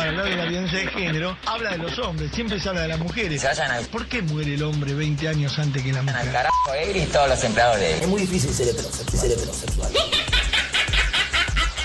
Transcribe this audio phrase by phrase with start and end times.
[0.00, 2.88] para hablar de la violencia de género, habla de los hombres, siempre se habla de
[2.88, 3.38] las mujeres.
[3.42, 6.32] Se vayan al, ¿Por qué muere el hombre 20 años antes que la al mujer?
[6.32, 8.02] carajo él y todos los empleados de él.
[8.02, 9.20] Es muy difícil ser heterosexual.
[9.20, 9.92] Ser heterosexual.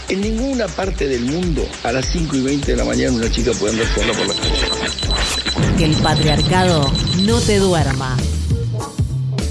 [0.08, 3.52] En ninguna parte del mundo a las 5 y 20 de la mañana una chica
[3.59, 5.78] puede andar sola por la calle.
[5.78, 6.90] Que el patriarcado
[7.24, 8.16] no te duerma.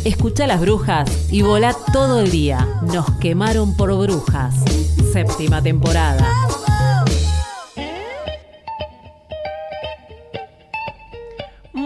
[0.05, 2.67] Escucha las brujas y volá todo el día.
[2.83, 4.55] Nos quemaron por brujas.
[5.13, 6.44] Séptima temporada.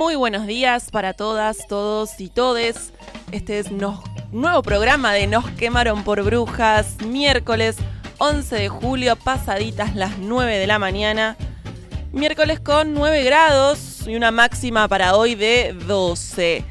[0.08, 2.94] Muy buenos días para todas, todos y todes.
[3.30, 4.00] Este es un
[4.32, 7.76] nuevo programa de Nos quemaron por brujas, miércoles
[8.16, 11.36] 11 de julio, pasaditas las 9 de la mañana.
[12.10, 16.64] Miércoles con 9 grados y una máxima para hoy de 12.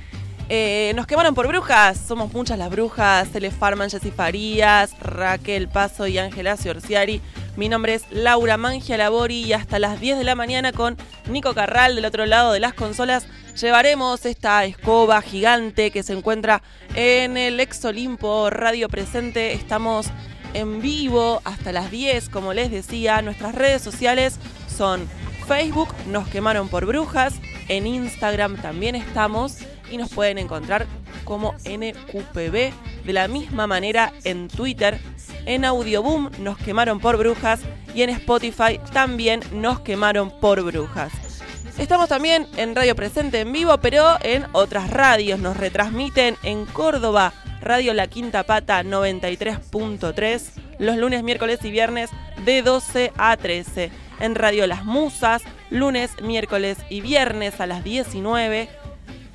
[0.49, 6.07] Eh, nos quemaron por brujas, somos muchas las brujas, Cele Farman, Jessy Farías, Raquel Paso
[6.07, 7.21] y Ángela Ciorciari.
[7.57, 10.95] Mi nombre es Laura Mangia Labori y hasta las 10 de la mañana con
[11.29, 13.27] Nico Carral del otro lado de las consolas
[13.57, 16.61] llevaremos esta escoba gigante que se encuentra
[16.95, 19.53] en el Ex Olimpo Radio Presente.
[19.53, 20.07] Estamos
[20.53, 23.21] en vivo hasta las 10, como les decía.
[23.21, 25.07] Nuestras redes sociales son
[25.47, 27.33] Facebook, nos quemaron por brujas.
[27.67, 29.57] En Instagram también estamos
[29.91, 30.85] y nos pueden encontrar
[31.23, 33.05] como NQPB.
[33.05, 34.99] De la misma manera en Twitter,
[35.45, 37.61] en Audioboom nos quemaron por brujas
[37.93, 41.11] y en Spotify también nos quemaron por brujas.
[41.77, 45.39] Estamos también en Radio Presente en vivo, pero en otras radios.
[45.39, 50.41] Nos retransmiten en Córdoba, Radio La Quinta Pata 93.3,
[50.79, 52.09] los lunes, miércoles y viernes
[52.45, 53.91] de 12 a 13.
[54.19, 58.69] En Radio Las Musas, lunes, miércoles y viernes a las 19.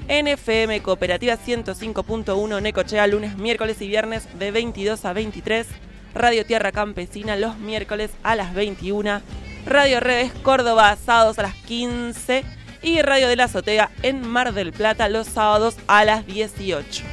[0.09, 5.67] NFM Cooperativa 105.1 Necochea, lunes, miércoles y viernes de 22 a 23.
[6.15, 9.21] Radio Tierra Campesina, los miércoles a las 21.
[9.67, 12.45] Radio Redes Córdoba, sábados a las 15.
[12.83, 17.05] Y Radio de la Azotea en Mar del Plata, los sábados a las 18.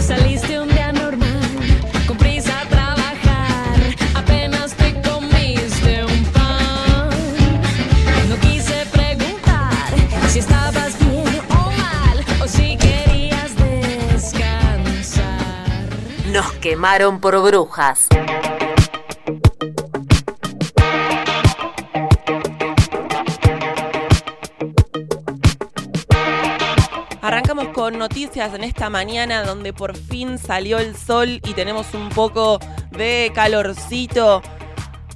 [0.00, 0.79] Saliste un
[16.32, 18.06] Nos quemaron por brujas.
[27.20, 32.08] Arrancamos con noticias en esta mañana donde por fin salió el sol y tenemos un
[32.10, 32.60] poco
[32.92, 34.40] de calorcito.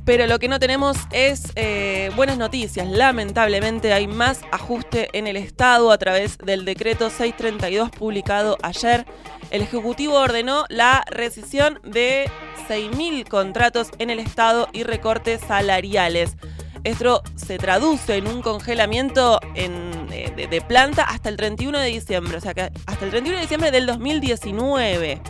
[0.04, 2.86] Pero lo que no tenemos es eh, buenas noticias.
[2.86, 9.06] Lamentablemente hay más ajuste en el Estado a través del decreto 632 publicado ayer.
[9.50, 12.30] El Ejecutivo ordenó la rescisión de
[12.68, 16.36] 6.000 contratos en el Estado y recortes salariales.
[16.82, 21.86] Esto se traduce en un congelamiento en, eh, de, de planta hasta el 31 de
[21.86, 25.22] diciembre, o sea que hasta el 31 de diciembre del 2019.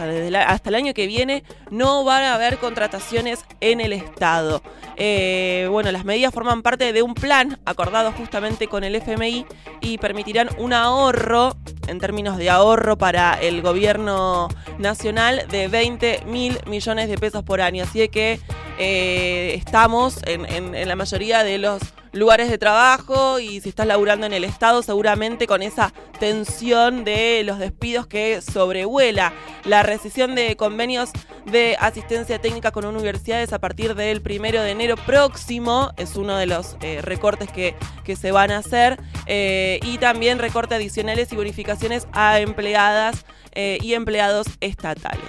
[0.00, 4.62] Hasta el año que viene no van a haber contrataciones en el Estado.
[4.96, 9.46] Eh, bueno, las medidas forman parte de un plan acordado justamente con el FMI
[9.80, 11.56] y permitirán un ahorro,
[11.86, 14.48] en términos de ahorro para el gobierno
[14.78, 17.84] nacional, de 20 mil millones de pesos por año.
[17.84, 18.40] Así que
[18.78, 21.80] eh, estamos en la mayoría de los
[22.12, 27.42] lugares de trabajo y si estás laburando en el Estado, seguramente con esa tensión de
[27.44, 29.32] los despidos que sobrevuela
[29.64, 31.10] la rescisión de convenios
[31.46, 36.46] de asistencia técnica con universidades a partir del primero de enero próximo, es uno de
[36.46, 37.74] los eh, recortes que,
[38.04, 43.78] que se van a hacer, eh, y también recortes adicionales y bonificaciones a empleadas eh,
[43.80, 45.20] y empleados estatales.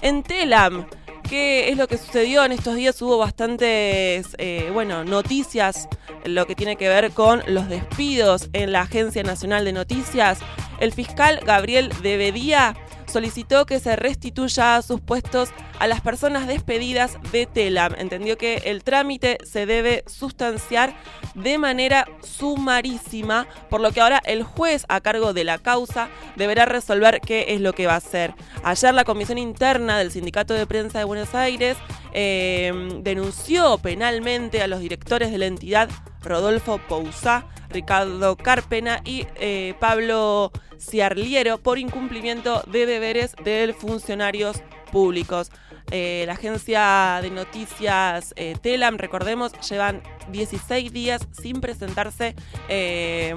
[0.00, 0.86] En Telam,
[1.28, 3.00] ¿Qué es lo que sucedió en estos días?
[3.00, 5.88] Hubo bastantes, eh, bueno, noticias,
[6.24, 10.38] lo que tiene que ver con los despidos en la Agencia Nacional de Noticias.
[10.80, 12.74] El fiscal Gabriel Debedía
[13.12, 17.94] solicitó que se restituya a sus puestos a las personas despedidas de Telam.
[17.98, 20.94] Entendió que el trámite se debe sustanciar
[21.34, 26.64] de manera sumarísima, por lo que ahora el juez a cargo de la causa deberá
[26.64, 28.34] resolver qué es lo que va a hacer.
[28.64, 31.76] Ayer la Comisión Interna del Sindicato de Prensa de Buenos Aires
[32.14, 32.72] eh,
[33.02, 35.88] denunció penalmente a los directores de la entidad
[36.22, 45.50] Rodolfo Pousá, Ricardo Carpena y eh, Pablo Ciarliero por incumplimiento de deberes de funcionarios públicos.
[45.90, 52.34] Eh, la agencia de noticias eh, Telam, recordemos, llevan 16 días sin presentarse
[52.68, 53.34] eh,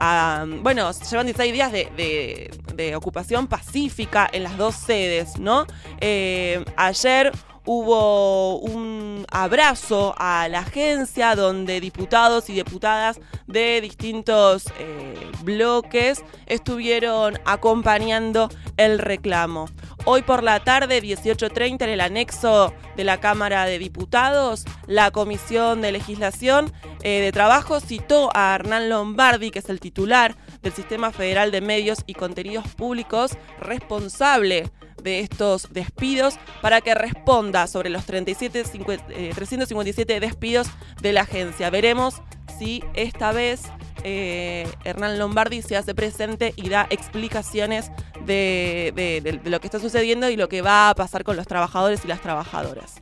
[0.00, 5.66] a- bueno, llevan 16 días de, de- ocupación pacífica en las dos sedes, ¿no?
[6.00, 7.32] Eh, ayer
[7.66, 17.38] hubo un abrazo a la agencia donde diputados y diputadas de distintos eh, bloques estuvieron
[17.44, 19.68] acompañando el reclamo.
[20.04, 25.82] Hoy por la tarde, 18.30, en el anexo de la Cámara de Diputados, la Comisión
[25.82, 26.72] de Legislación
[27.02, 30.36] eh, de Trabajo citó a Hernán Lombardi, que es el titular
[30.66, 34.68] del Sistema Federal de Medios y Contenidos Públicos, responsable
[35.00, 40.66] de estos despidos, para que responda sobre los 37, 50, eh, 357 despidos
[41.00, 41.70] de la agencia.
[41.70, 42.20] Veremos
[42.58, 43.62] si esta vez
[44.02, 47.92] eh, Hernán Lombardi se hace presente y da explicaciones
[48.24, 52.08] de lo que está sucediendo y lo que va a pasar con los trabajadores y
[52.08, 52.96] las trabajadoras.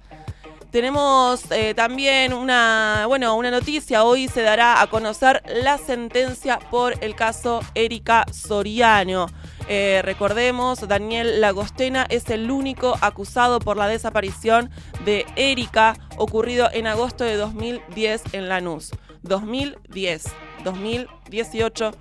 [0.75, 4.02] Tenemos eh, también una, bueno, una noticia.
[4.02, 9.26] Hoy se dará a conocer la sentencia por el caso Erika Soriano.
[9.69, 14.69] Eh, recordemos, Daniel Lagostena es el único acusado por la desaparición
[15.04, 18.90] de Erika ocurrido en agosto de 2010 en Lanús.
[19.23, 20.25] 2010,
[20.64, 21.93] 2018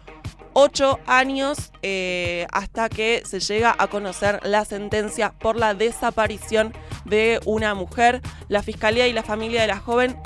[0.54, 6.74] ocho años eh, hasta que se llega a conocer la sentencia por la desaparición
[7.06, 8.22] de una mujer.
[8.48, 10.18] La fiscalía y la familia de la joven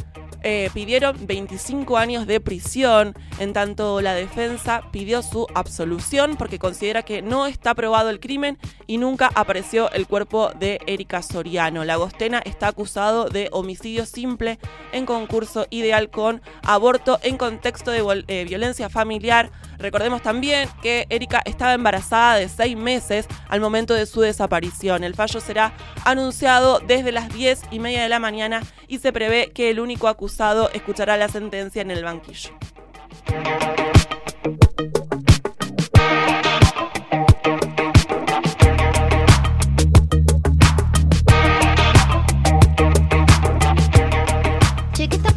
[0.44, 7.02] eh, pidieron 25 años de prisión, en tanto la defensa pidió su absolución porque considera
[7.02, 11.84] que no está probado el crimen y nunca apareció el cuerpo de Erika Soriano.
[11.86, 14.60] La Agostena está acusado de homicidio simple
[14.92, 19.52] en concurso ideal con aborto en contexto de eh, violencia familiar.
[19.78, 25.04] Recordemos también que Erika estaba embarazada de seis meses al momento de su desaparición.
[25.04, 25.74] El fallo será
[26.06, 30.08] anunciado desde las 10 y media de la mañana y se prevé que el único
[30.08, 32.52] acusado escuchará la sentencia en el banquillo.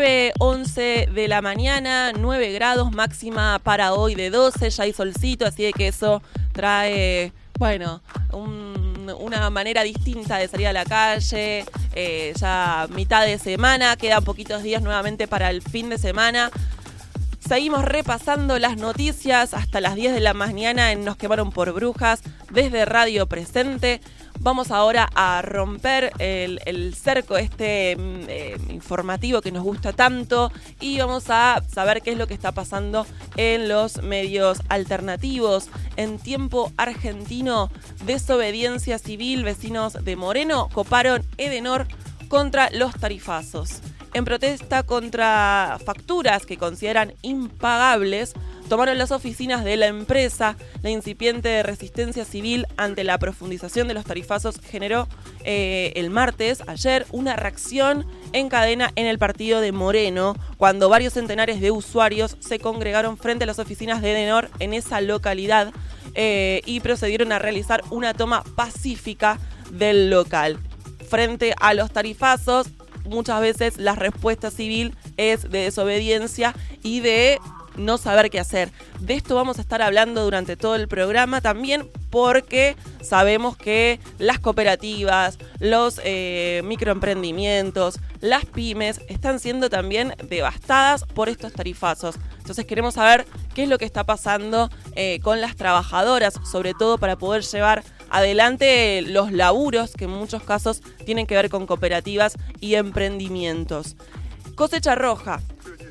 [0.00, 5.72] 9.11 de la mañana, 9 grados, máxima para hoy de 12, ya hay solcito, así
[5.72, 6.22] que eso
[6.52, 13.38] trae, bueno, un- una manera distinta de salir a la calle, eh, ya mitad de
[13.38, 16.50] semana, quedan poquitos días nuevamente para el fin de semana.
[17.46, 22.20] Seguimos repasando las noticias hasta las 10 de la mañana en Nos quemaron por brujas
[22.50, 24.00] desde Radio Presente.
[24.40, 30.98] Vamos ahora a romper el, cerco este mm, eh, informativo que nos gusta tanto y
[30.98, 35.68] vamos a saber qué es lo que está pasando en los medios alternativos.
[35.96, 37.70] En tiempo argentino,
[38.04, 41.86] desobediencia civil, vecinos de Moreno coparon Edenor
[42.28, 43.80] contra los tarifazos.
[44.14, 48.34] En protesta contra facturas que consideran impagables,
[48.68, 50.56] tomaron las oficinas de la empresa.
[50.82, 55.08] La incipiente resistencia civil ante la profundización de los tarifazos generó
[55.44, 61.14] eh, el martes, ayer, una reacción en cadena en el partido de Moreno, cuando varios
[61.14, 65.72] centenares de usuarios se congregaron frente a las oficinas de Edenor en esa localidad
[66.14, 69.38] eh, y procedieron a realizar una toma pacífica
[69.70, 70.58] del local.
[71.08, 72.68] Frente a los tarifazos,
[73.04, 77.38] muchas veces la respuesta civil es de desobediencia y de
[77.76, 78.70] no saber qué hacer.
[79.00, 84.38] De esto vamos a estar hablando durante todo el programa también porque sabemos que las
[84.38, 92.16] cooperativas, los eh, microemprendimientos, las pymes están siendo también devastadas por estos tarifazos.
[92.38, 96.98] Entonces queremos saber qué es lo que está pasando eh, con las trabajadoras, sobre todo
[96.98, 102.36] para poder llevar adelante los laburos que en muchos casos tienen que ver con cooperativas
[102.60, 103.96] y emprendimientos.
[104.54, 105.40] Cosecha Roja.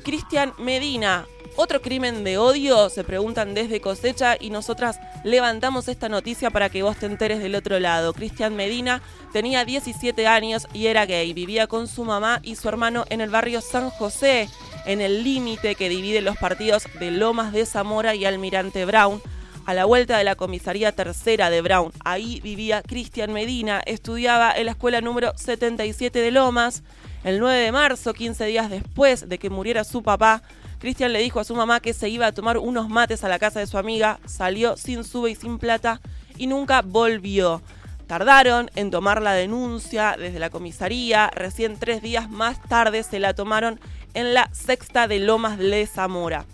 [0.02, 1.26] Cristian Medina.
[1.58, 2.90] ¿Otro crimen de odio?
[2.90, 7.54] Se preguntan desde cosecha y nosotras levantamos esta noticia para que vos te enteres del
[7.54, 8.12] otro lado.
[8.12, 9.00] Cristian Medina
[9.32, 11.32] tenía 17 años y era gay.
[11.32, 14.50] Vivía con su mamá y su hermano en el barrio San José,
[14.84, 19.22] en el límite que divide los partidos de Lomas de Zamora y Almirante Brown
[19.64, 21.90] a la vuelta de la comisaría tercera de Brown.
[22.04, 26.82] Ahí vivía Cristian Medina, estudiaba en la escuela número 77 de Lomas.
[27.24, 30.42] El 9 de marzo, 15 días después de que muriera su papá,
[30.78, 33.38] Cristian le dijo a su mamá que se iba a tomar unos mates a la
[33.38, 36.00] casa de su amiga, salió sin sube y sin plata
[36.36, 37.62] y nunca volvió.
[38.06, 43.34] Tardaron en tomar la denuncia desde la comisaría, recién tres días más tarde se la
[43.34, 43.80] tomaron
[44.14, 46.44] en la sexta de Lomas de Zamora.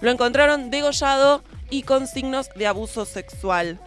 [0.00, 3.80] Lo encontraron degollado y con signos de abuso sexual.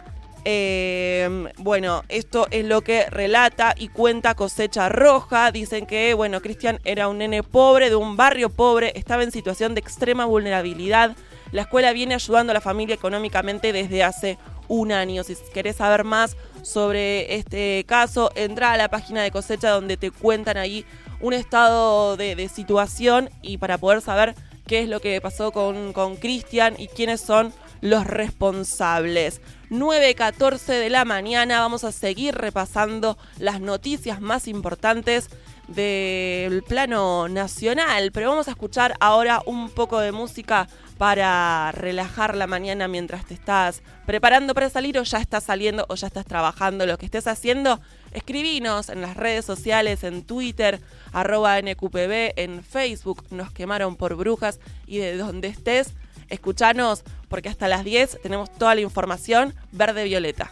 [0.50, 5.52] Eh, bueno, esto es lo que relata y cuenta Cosecha Roja.
[5.52, 9.74] Dicen que, bueno, Cristian era un nene pobre, de un barrio pobre, estaba en situación
[9.74, 11.14] de extrema vulnerabilidad.
[11.52, 14.38] La escuela viene ayudando a la familia económicamente desde hace
[14.68, 15.22] un año.
[15.22, 20.10] Si querés saber más sobre este caso, entra a la página de Cosecha donde te
[20.10, 20.86] cuentan ahí
[21.20, 24.34] un estado de, situación y para poder saber
[24.66, 29.40] qué es lo que pasó con Cristian y quiénes son los responsables.
[29.70, 35.28] 9.14 de la mañana vamos a seguir repasando las noticias más importantes
[35.68, 40.66] del plano nacional, pero vamos a escuchar ahora un poco de música
[40.96, 45.94] para relajar la mañana mientras te estás preparando para salir o ya estás saliendo o
[45.94, 46.86] ya estás trabajando.
[46.86, 47.80] Lo que estés haciendo,
[48.12, 50.80] escribinos en las redes sociales, en Twitter,
[51.12, 55.92] arroba NQPB, en Facebook, nos quemaron por brujas y de donde estés,
[56.30, 60.50] escuchanos porque hasta las 10 tenemos toda la información verde-violeta.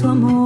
[0.00, 0.39] Su amor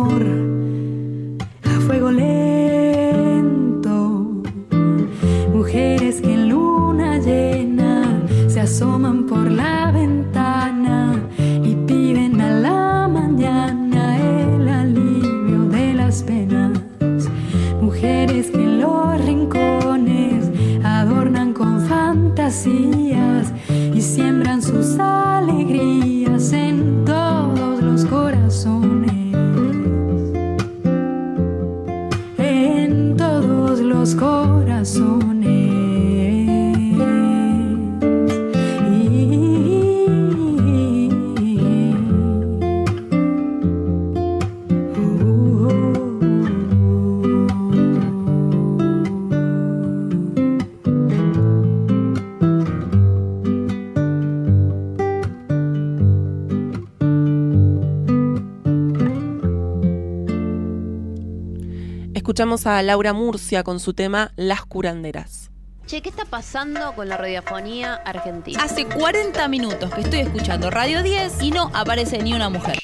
[62.35, 65.53] Escuchamos a Laura Murcia con su tema Las curanderas.
[65.87, 68.61] Che, ¿qué está pasando con la radiofonía argentina?
[68.61, 72.81] Hace 40 minutos que estoy escuchando Radio 10 y no aparece ni una mujer.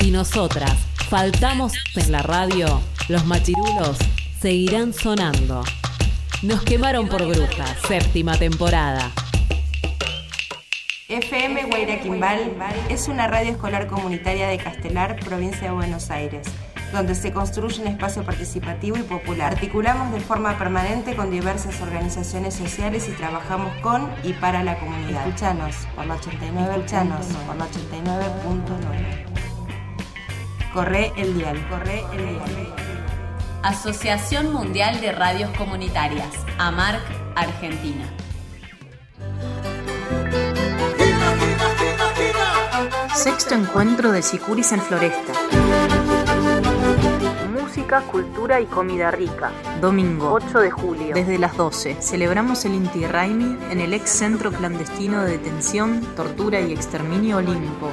[0.00, 0.72] Si nosotras
[1.08, 3.96] faltamos en la radio, los machirulos
[4.40, 5.62] seguirán sonando.
[6.42, 9.12] Nos quemaron por brujas, séptima temporada.
[11.08, 12.56] FM Guairaquimbal
[12.88, 16.48] es una radio escolar comunitaria de Castelar, provincia de Buenos Aires,
[16.94, 19.52] donde se construye un espacio participativo y popular.
[19.52, 25.26] Articulamos de forma permanente con diversas organizaciones sociales y trabajamos con y para la comunidad.
[25.26, 29.24] Escuchanos por la 89, escuchanos por la 89.9.
[30.72, 32.74] Corre el dial, corre el dial.
[33.62, 36.28] Asociación Mundial de Radios Comunitarias,
[36.58, 37.02] AMARC,
[37.34, 38.04] Argentina.
[43.14, 45.32] Sexto encuentro de Sicuris en Floresta.
[47.94, 49.52] Música, cultura y comida rica.
[49.80, 51.14] Domingo 8 de julio.
[51.14, 51.96] Desde las 12.
[52.00, 57.90] Celebramos el Inti Raimi en el ex centro clandestino de detención, tortura y exterminio Olimpo.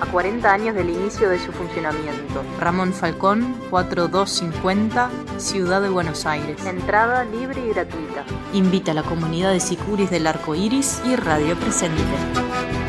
[0.00, 2.42] A 40 años del inicio de su funcionamiento.
[2.58, 6.64] Ramón Falcón, 4250, Ciudad de Buenos Aires.
[6.64, 8.24] Entrada libre y gratuita.
[8.54, 12.79] Invita a la comunidad de Sicuris del Arco Iris y Radio Presente.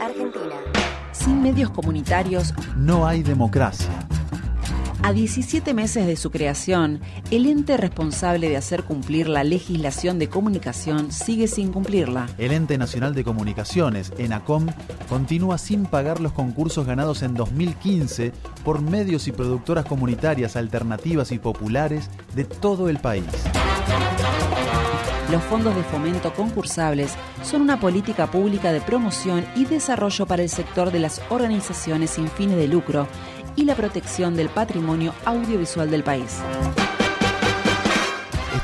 [0.00, 0.54] Argentina.
[1.10, 3.90] Sin medios comunitarios no hay democracia.
[5.02, 7.00] A 17 meses de su creación,
[7.30, 12.26] el ente responsable de hacer cumplir la legislación de comunicación sigue sin cumplirla.
[12.38, 14.66] El Ente Nacional de Comunicaciones, ENACOM,
[15.08, 18.32] continúa sin pagar los concursos ganados en 2015
[18.64, 23.24] por medios y productoras comunitarias alternativas y populares de todo el país.
[25.30, 30.48] Los fondos de fomento concursables son una política pública de promoción y desarrollo para el
[30.48, 33.08] sector de las organizaciones sin fines de lucro
[33.56, 36.40] y la protección del patrimonio audiovisual del país.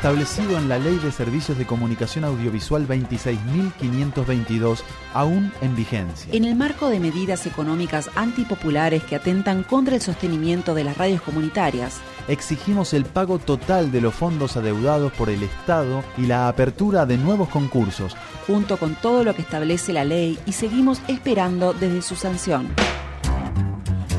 [0.03, 4.81] Establecido en la Ley de Servicios de Comunicación Audiovisual 26.522,
[5.15, 6.35] aún en vigencia.
[6.35, 11.23] En el marco de medidas económicas antipopulares que atentan contra el sostenimiento de las radios
[11.23, 17.07] comunitarias, exigimos el pago total de los fondos adeudados por el Estado y la apertura
[17.07, 18.17] de nuevos concursos,
[18.49, 22.67] junto con todo lo que establece la ley y seguimos esperando desde su sanción.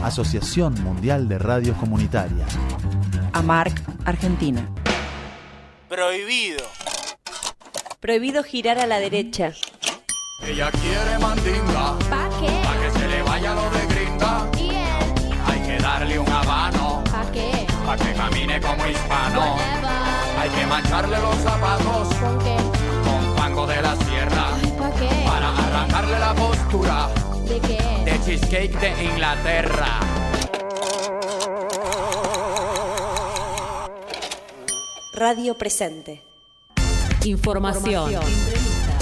[0.02, 2.48] Asociación Mundial de Radios Comunitarias.
[3.34, 4.66] AMARC, Argentina.
[5.94, 6.66] Prohibido.
[8.00, 9.54] Prohibido girar a la derecha.
[10.44, 12.00] Ella quiere mandinga.
[12.10, 12.50] ¿Pa qué?
[12.64, 14.50] Pa' que se le vaya lo de gringa.
[14.58, 15.38] ¿Y él?
[15.46, 17.04] Hay que darle un habano.
[17.12, 17.68] ¿Pa qué?
[17.86, 19.54] Pa' que camine como hispano.
[19.54, 20.40] Whatever.
[20.40, 22.08] Hay que mancharle los zapatos.
[22.16, 22.58] ¿Con qué?
[23.06, 24.48] Con fango de la sierra.
[24.80, 25.10] ¿Pa qué?
[25.28, 27.08] Para arrancarle la postura.
[27.48, 27.78] ¿De qué?
[28.04, 30.00] De cheesecake de Inglaterra.
[35.26, 36.22] Radio Presente.
[37.24, 38.12] Información.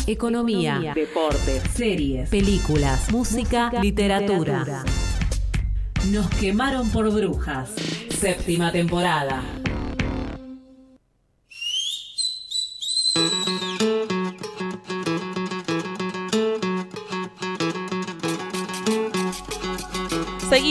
[0.05, 4.83] Economía, deporte, series, películas, música, literatura.
[6.11, 7.71] Nos quemaron por brujas.
[8.11, 9.41] Séptima temporada.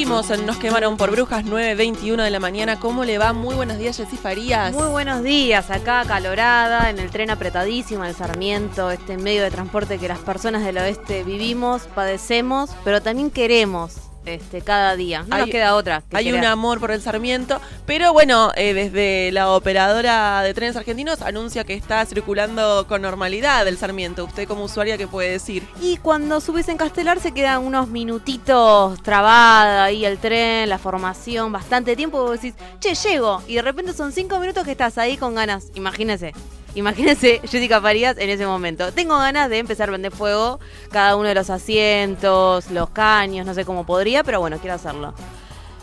[0.00, 2.80] Nos quemaron por brujas 9.21 de la mañana.
[2.80, 3.34] ¿Cómo le va?
[3.34, 4.72] Muy buenos días, Jessy Farías.
[4.72, 9.98] Muy buenos días, acá calorada, en el tren apretadísimo, el Sarmiento, este medio de transporte
[9.98, 15.24] que las personas del oeste vivimos, padecemos, pero también queremos este, cada día.
[15.26, 16.02] No Hay- nos queda otra.
[16.08, 20.76] que Hay un amor por el Sarmiento, pero bueno, eh, desde la operadora de trenes
[20.76, 24.24] argentinos anuncia que está circulando con normalidad el Sarmiento.
[24.24, 25.66] ¿Usted como usuaria qué puede decir?
[25.80, 31.52] Y cuando subís en Castelar se quedan unos minutitos trabada ahí el tren, la formación,
[31.52, 32.22] bastante tiempo.
[32.22, 33.42] Vos decís, che, llego.
[33.46, 35.68] Y de repente son cinco minutos que estás ahí con ganas.
[35.74, 36.32] Imagínese.
[36.74, 38.92] Imagínense Jessica Farías en ese momento.
[38.92, 43.54] Tengo ganas de empezar a vender fuego cada uno de los asientos, los caños, no
[43.54, 45.14] sé cómo podría, pero bueno, quiero hacerlo.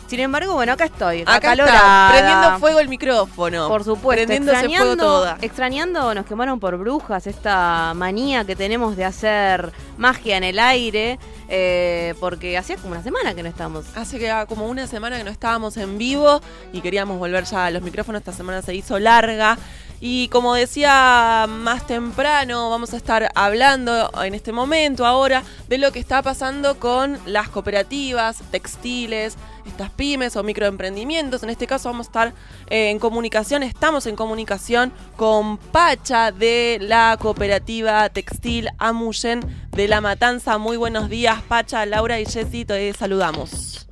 [0.08, 3.68] Sin embargo, bueno, acá estoy, Acá está, prendiendo fuego el micrófono.
[3.68, 5.38] Por supuesto, Prendiendo ese fuego extrañando, toda.
[5.42, 11.18] extrañando, nos quemaron por brujas, esta manía que tenemos de hacer magia en el aire,
[11.50, 13.84] eh, porque hacía como una semana que no estamos.
[13.98, 16.40] Hace que como una semana que no estábamos en vivo
[16.72, 18.20] y queríamos volver ya a los micrófonos.
[18.20, 19.58] Esta semana se hizo larga.
[20.00, 25.90] Y como decía más temprano, vamos a estar hablando en este momento, ahora, de lo
[25.90, 31.42] que está pasando con las cooperativas textiles, estas pymes o microemprendimientos.
[31.42, 32.34] En este caso vamos a estar
[32.70, 39.40] eh, en comunicación, estamos en comunicación con Pacha de la cooperativa textil Amuyen
[39.72, 40.58] de La Matanza.
[40.58, 43.87] Muy buenos días, Pacha, Laura y Jessy, te saludamos.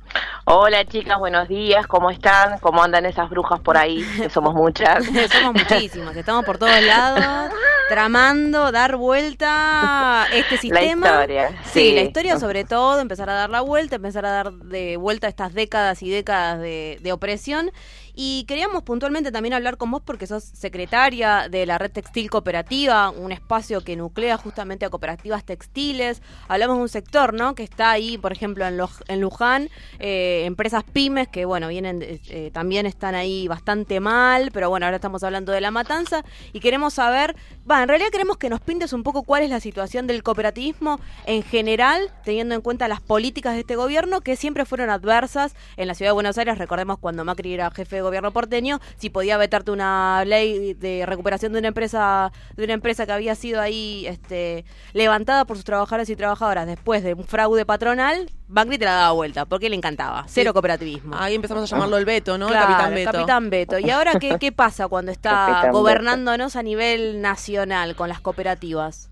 [0.49, 2.57] Hola chicas, buenos días, ¿cómo están?
[2.59, 4.01] ¿Cómo andan esas brujas por ahí?
[4.17, 5.03] Que somos muchas.
[5.31, 7.51] Somos muchísimas, estamos por todos lados
[7.89, 11.07] tramando, dar vuelta a este sistema.
[11.07, 11.91] historia, Sí, sí.
[11.95, 15.53] la historia sobre todo, empezar a dar la vuelta, empezar a dar de vuelta estas
[15.53, 17.71] décadas y décadas de, de opresión.
[18.19, 23.11] Y queríamos puntualmente también hablar con vos porque sos secretaria de la Red Textil Cooperativa,
[23.11, 26.23] un espacio que nuclea justamente a cooperativas textiles.
[26.47, 27.53] Hablamos de un sector, ¿no?
[27.53, 31.99] Que está ahí, por ejemplo, en, Loj- en Luján, eh, empresas pymes que, bueno, vienen,
[31.99, 36.25] de- eh, también están ahí bastante mal, pero bueno, ahora estamos hablando de la matanza
[36.53, 37.35] y queremos saber,
[37.69, 40.99] va, en realidad queremos que nos pintes un poco cuál es la situación del cooperativismo
[41.25, 45.87] en general, teniendo en cuenta las políticas de este gobierno que siempre fueron adversas en
[45.87, 46.57] la ciudad de Buenos Aires.
[46.57, 51.53] Recordemos cuando Macri era jefe de gobierno porteño, si podía vetarte una ley de recuperación
[51.53, 56.09] de una empresa, de una empresa que había sido ahí este, levantada por sus trabajadores
[56.09, 60.23] y trabajadoras después de un fraude patronal, Macri te la daba vuelta, porque le encantaba.
[60.27, 61.15] Cero cooperativismo.
[61.17, 62.47] Ahí empezamos a llamarlo el Beto, ¿no?
[62.47, 63.11] Claro, el Capitán Beto.
[63.11, 63.79] Capitán Beto.
[63.79, 65.77] ¿Y ahora qué, qué pasa cuando está Capitán Beto.
[65.77, 69.09] gobernándonos a nivel nacional con las cooperativas?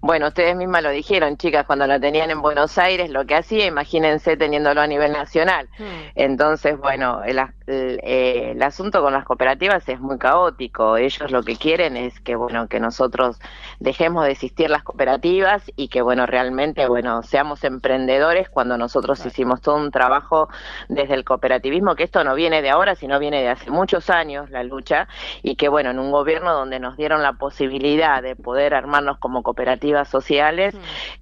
[0.00, 3.66] Bueno, ustedes mismas lo dijeron, chicas, cuando lo tenían en Buenos Aires, lo que hacía,
[3.66, 5.68] imagínense teniéndolo a nivel nacional.
[6.14, 10.96] Entonces, bueno, el, el, eh, el asunto con las cooperativas es muy caótico.
[10.96, 13.38] Ellos lo que quieren es que, bueno, que nosotros
[13.80, 19.60] dejemos de existir las cooperativas y que, bueno, realmente, bueno, seamos emprendedores cuando nosotros hicimos
[19.60, 20.48] todo un trabajo
[20.88, 24.50] desde el cooperativismo, que esto no viene de ahora, sino viene de hace muchos años
[24.50, 25.08] la lucha
[25.42, 29.42] y que, bueno, en un gobierno donde nos dieron la posibilidad de poder armarnos como
[29.42, 30.76] cooperativas sociales,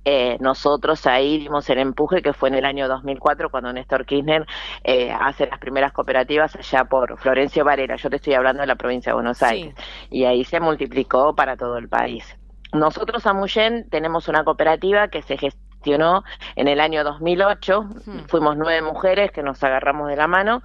[0.04, 4.46] eh, nosotros ahí dimos el empuje que fue en el año 2004 cuando Néstor Kirchner
[4.82, 8.76] eh, hace las primeras cooperativas allá por Florencio Varela, yo te estoy hablando de la
[8.76, 9.74] provincia de Buenos Aires,
[10.10, 12.36] y ahí se multiplicó para todo el país.
[12.72, 16.24] Nosotros a Muyen tenemos una cooperativa que se gestionó
[16.56, 17.88] en el año 2008,
[18.28, 20.62] fuimos nueve mujeres que nos agarramos de la mano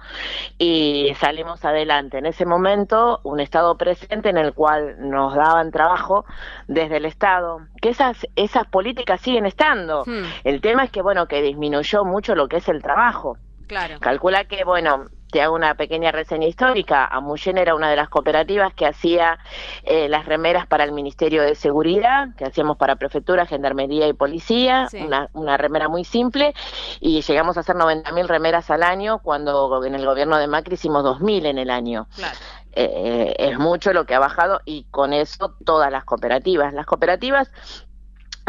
[0.58, 2.18] y salimos adelante.
[2.18, 6.24] En ese momento, un Estado presente en el cual nos daban trabajo
[6.68, 10.04] desde el Estado, que esas, esas políticas siguen estando.
[10.44, 13.36] El tema es que, bueno, que disminuyó mucho lo que es el trabajo.
[13.66, 14.00] Claro.
[14.00, 17.06] Calcula que, bueno, te hago una pequeña reseña histórica.
[17.06, 19.38] Amuyen era una de las cooperativas que hacía
[19.84, 24.88] eh, las remeras para el Ministerio de Seguridad, que hacíamos para Prefectura, Gendarmería y Policía,
[24.90, 24.98] Sí.
[25.02, 26.54] una, una remera muy simple,
[27.00, 31.04] y llegamos a hacer 90.000 remeras al año, cuando en el gobierno de Macri hicimos
[31.04, 32.06] 2.000 en el año.
[32.16, 32.36] Claro.
[32.72, 36.72] Eh, es mucho lo que ha bajado y con eso todas las cooperativas.
[36.72, 37.50] Las cooperativas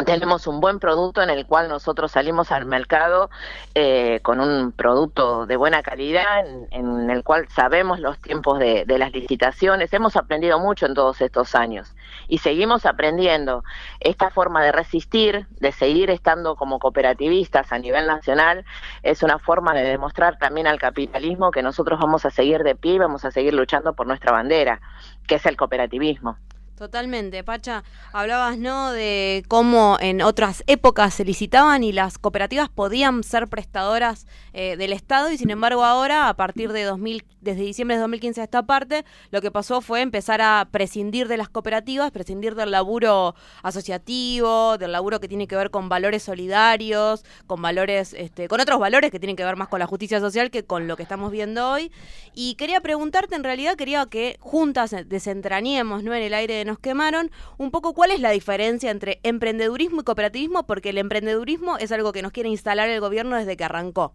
[0.05, 3.29] tenemos un buen producto en el cual nosotros salimos al mercado
[3.75, 8.97] eh, con un producto de buena calidad, en, el cual sabemos los tiempos de, de,
[8.97, 9.93] las licitaciones.
[9.93, 11.93] Hemos aprendido mucho en todos estos años
[12.27, 13.63] y seguimos aprendiendo.
[13.99, 18.65] Esta forma de resistir, de seguir estando como cooperativistas a nivel nacional,
[19.03, 22.93] es una forma de demostrar también al capitalismo que nosotros vamos a seguir de pie
[22.93, 24.81] y vamos a seguir luchando por nuestra bandera,
[25.27, 26.37] que es el cooperativismo.
[26.81, 27.83] Totalmente, Pacha.
[28.11, 34.25] Hablabas, ¿no?, de cómo en otras épocas se licitaban y las cooperativas podían ser prestadoras
[34.53, 38.41] eh, del Estado y sin embargo ahora, a partir de 2000, desde diciembre de 2015
[38.41, 42.71] a esta parte, lo que pasó fue empezar a prescindir de las cooperativas, prescindir del
[42.71, 48.59] laburo asociativo, del laburo que tiene que ver con valores solidarios, con valores, este, con
[48.59, 51.03] otros valores que tienen que ver más con la justicia social que con lo que
[51.03, 51.91] estamos viendo hoy.
[52.33, 56.79] Y quería preguntarte, en realidad quería que juntas desentrañemos, ¿no?, en el aire de nos
[56.79, 61.91] quemaron, un poco cuál es la diferencia entre emprendedurismo y cooperativismo, porque el emprendedurismo es
[61.91, 64.13] algo que nos quiere instalar el gobierno desde que arrancó.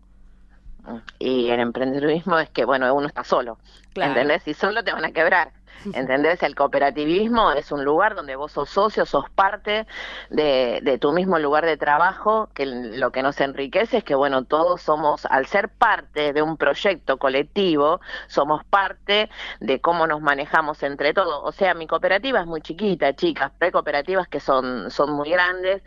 [1.18, 3.58] Y el emprendedurismo es que, bueno, uno está solo,
[3.92, 4.12] claro.
[4.12, 4.46] ¿entendés?
[4.48, 5.52] Y solo te van a quebrar.
[5.92, 6.42] ¿Entendés?
[6.42, 9.86] El cooperativismo es un lugar donde vos sos socio, sos parte
[10.30, 14.82] de, tu mismo lugar de trabajo, que lo que nos enriquece es que, bueno, todos
[14.82, 21.12] somos, al ser parte de un proyecto colectivo, somos parte de cómo nos manejamos entre
[21.14, 21.40] todos.
[21.44, 25.82] O sea, mi cooperativa es muy chiquita, chicas, hay cooperativas que son, son muy grandes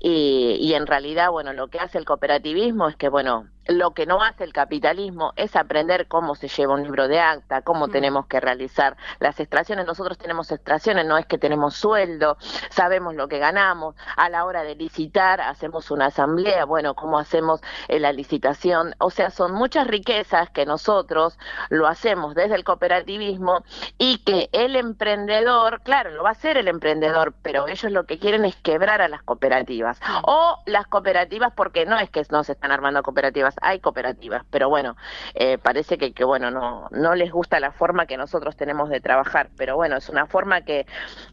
[0.00, 4.06] y, y en realidad, bueno, lo que hace el cooperativismo es que, bueno, lo que
[4.06, 7.90] no hace el capitalismo es aprender cómo se lleva un libro de acta, cómo mm.
[7.90, 9.86] tenemos que realizar las extracciones.
[9.86, 12.36] Nosotros tenemos extracciones, no es que tenemos sueldo,
[12.70, 13.94] sabemos lo que ganamos.
[14.16, 18.94] A la hora de licitar, hacemos una asamblea, bueno, cómo hacemos eh, la licitación.
[18.98, 21.38] O sea, son muchas riquezas que nosotros
[21.70, 23.64] lo hacemos desde el cooperativismo
[23.98, 28.18] y que el emprendedor, claro, lo va a hacer el emprendedor, pero ellos lo que
[28.18, 30.00] quieren es quebrar a las cooperativas.
[30.22, 34.68] O las cooperativas, porque no es que no se están armando cooperativas hay cooperativas, pero
[34.68, 34.96] bueno,
[35.34, 39.00] eh, parece que, que, bueno, no, no les gusta la forma que nosotros tenemos de
[39.00, 40.86] trabajar, pero bueno, es una forma que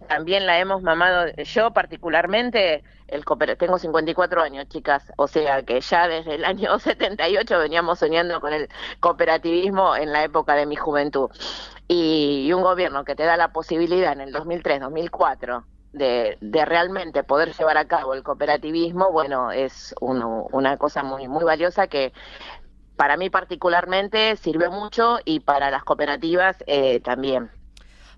[0.08, 1.28] también la hemos mamado.
[1.44, 3.24] Yo particularmente, el
[3.58, 8.54] tengo 54 años, chicas, o sea que ya desde el año 78 veníamos soñando con
[8.54, 11.30] el cooperativismo en la época de mi juventud.
[11.88, 16.66] Y, y un gobierno que te da la posibilidad en el 2003, 2004 de, de,
[16.66, 21.88] realmente poder llevar a cabo el cooperativismo, bueno, es uno, una cosa muy, muy valiosa
[21.88, 22.14] que
[22.96, 27.50] para mí particularmente sirve mucho y para las cooperativas eh, también.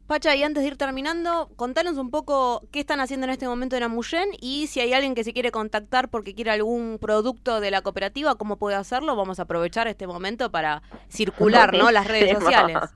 [0.06, 3.78] Pacha, y antes de ir terminando, contanos un poco qué están haciendo en este momento
[3.78, 7.72] en Amuyen y si hay alguien que se quiere contactar porque quiere algún producto de
[7.72, 9.16] la cooperativa, ¿cómo puede hacerlo?
[9.16, 11.90] Vamos a aprovechar este momento para circular ¿no?
[11.90, 12.78] las redes sociales.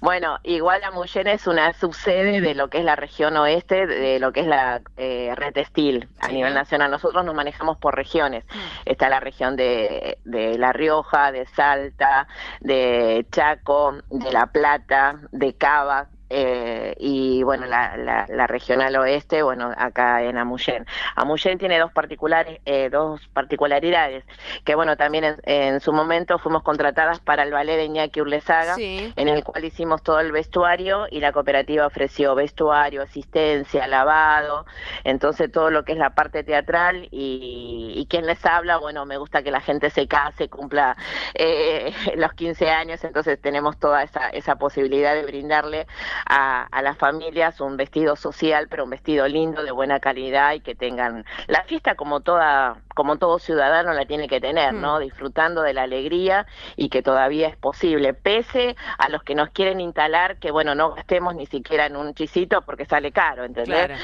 [0.00, 4.32] Bueno, igual Amuyen es una subsede de lo que es la región oeste, de lo
[4.32, 6.34] que es la eh, red textil a sí.
[6.34, 6.90] nivel nacional.
[6.90, 8.44] Nosotros nos manejamos por regiones.
[8.84, 12.28] Está la región de, de La Rioja, de Salta,
[12.60, 19.42] de Chaco, de La Plata, de Cava, eh, y bueno, la, la, la, regional oeste,
[19.42, 20.86] bueno, acá en Amuyen.
[21.16, 24.24] Amuyen tiene dos, particulares, eh, dos particularidades,
[24.64, 28.74] que bueno, también en, en, su momento fuimos contratadas para el ballet de Iñaki Urlesaga,
[28.74, 29.12] sí.
[29.16, 34.66] en el cual hicimos todo el vestuario y la cooperativa ofreció vestuario, asistencia, lavado,
[35.04, 39.16] entonces todo lo que es la parte teatral y, y quien les habla, bueno, me
[39.16, 40.96] gusta que la gente se case, cumpla
[41.34, 45.86] eh, los 15 años, entonces tenemos toda esa, esa posibilidad de brindarle
[46.26, 50.60] a, a, las familias un vestido social, pero un vestido lindo, de buena calidad y
[50.60, 54.98] que tengan la fiesta como toda, como todo ciudadano la tiene que tener, ¿no?
[54.98, 55.02] Mm.
[55.02, 59.80] Disfrutando de la alegría y que todavía es posible, pese a los que nos quieren
[59.80, 63.86] instalar que bueno, no gastemos ni siquiera en un chisito porque sale caro, ¿entendés?
[63.86, 63.94] Claro.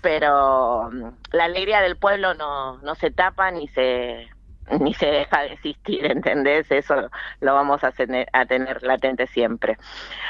[0.00, 4.28] Pero mm, la alegría del pueblo no, no se tapa ni se
[4.80, 6.70] ni se deja de existir, ¿entendés?
[6.70, 9.76] Eso lo vamos a tener, a tener latente siempre.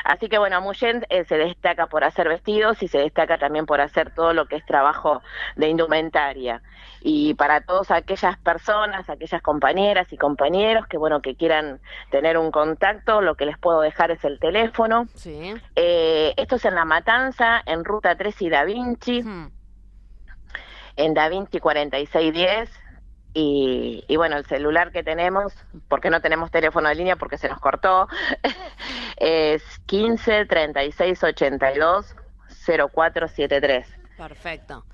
[0.04, 3.80] Así que bueno, Muyen eh, se destaca por hacer vestidos y se destaca también por
[3.80, 5.22] hacer todo lo que es trabajo
[5.56, 6.62] de indumentaria.
[7.00, 12.50] Y para todas aquellas personas, aquellas compañeras y compañeros que bueno, que quieran tener un
[12.50, 15.06] contacto, lo que les puedo dejar es el teléfono.
[15.14, 15.54] Sí.
[15.76, 19.22] Eh, esto es en La Matanza, en Ruta 3 y Da Vinci.
[19.22, 19.50] Hmm.
[20.96, 22.83] En Da Vinci 4610
[23.34, 25.52] y, y, bueno, el celular que tenemos,
[25.88, 28.08] porque no tenemos teléfono de línea porque se nos cortó,
[29.16, 32.14] es 15 36 82
[32.66, 33.86] 0473.
[34.16, 34.84] Perfecto.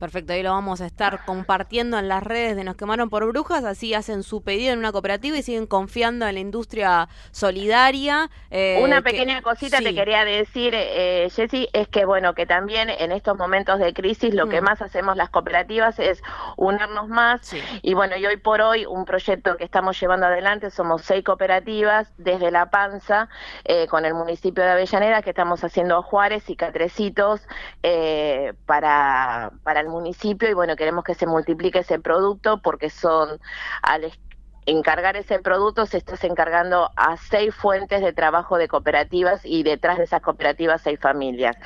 [0.00, 3.64] Perfecto, ahí lo vamos a estar compartiendo en las redes de Nos Quemaron por Brujas,
[3.64, 8.30] así hacen su pedido en una cooperativa y siguen confiando en la industria solidaria.
[8.50, 13.12] eh, una pequeña cosita te quería decir, eh, Jessy, es que bueno, que también en
[13.12, 14.64] estos momentos de crisis lo que mm.
[14.64, 16.22] más hacemos las cooperativas es
[16.56, 21.02] unirnos más y bueno, y hoy por hoy un proyecto que estamos llevando adelante, somos
[21.02, 23.28] seis cooperativas desde La Panza
[23.64, 27.42] eh, con el municipio de Avellaneda que estamos haciendo Juárez y Catrecitos
[28.64, 33.40] para, para el municipio y bueno, queremos que se multiplique ese producto porque son
[33.82, 34.10] al
[34.66, 39.98] encargar ese producto se está encargando a seis fuentes de trabajo de cooperativas y detrás
[39.98, 41.56] de esas cooperativas seis familias.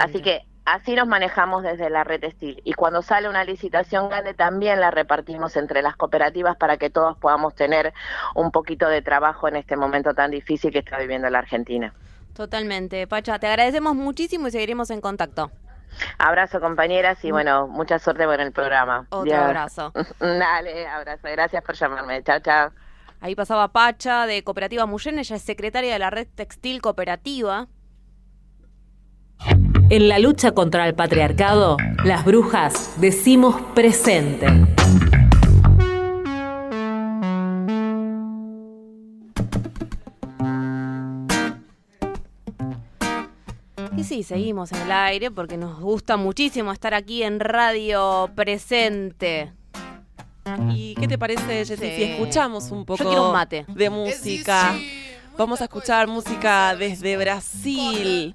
[0.00, 4.34] Así que así nos manejamos desde la red Estil y cuando sale una licitación grande
[4.34, 7.92] también la repartimos entre las cooperativas para que todos podamos tener
[8.34, 11.94] un poquito de trabajo en este momento tan difícil que está viviendo la Argentina.
[12.34, 15.50] Totalmente, Pacha, te agradecemos muchísimo y seguiremos en contacto.
[16.18, 19.06] Abrazo compañeras y bueno, mucha suerte con el programa.
[19.10, 19.92] Otro abrazo.
[20.20, 21.28] Dale, abrazo.
[21.30, 22.22] Gracias por llamarme.
[22.22, 22.70] Chao, chao.
[23.20, 27.68] Ahí pasaba Pacha de Cooperativa Muyen, ella es secretaria de la Red Textil Cooperativa.
[29.88, 34.48] En la lucha contra el patriarcado, las brujas decimos presente.
[44.06, 49.52] Sí, seguimos en el aire porque nos gusta muchísimo estar aquí en Radio Presente.
[50.70, 53.34] ¿Y qué te parece, Jessy, si escuchamos un poco
[53.66, 54.76] de música?
[55.36, 58.34] Vamos a escuchar música desde Brasil.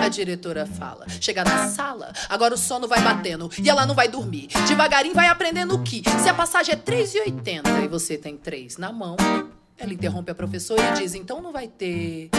[0.00, 1.06] A diretora fala.
[1.20, 4.48] Chega na sala, agora o sono vai batendo e ela não vai dormir.
[4.66, 9.16] Devagarinho vai aprendendo que se a passagem é 3,80 e você tem 3 na mão,
[9.78, 12.30] ela interrompe a professora e diz: então não vai ter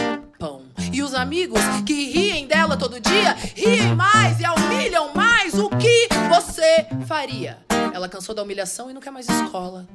[0.44, 0.60] pão.
[0.92, 5.54] E os amigos que riem dela todo dia, riem mais e a humilham mais.
[5.54, 7.58] O que você faria?
[7.94, 9.86] Ela cansou da humilhação e não quer mais escola.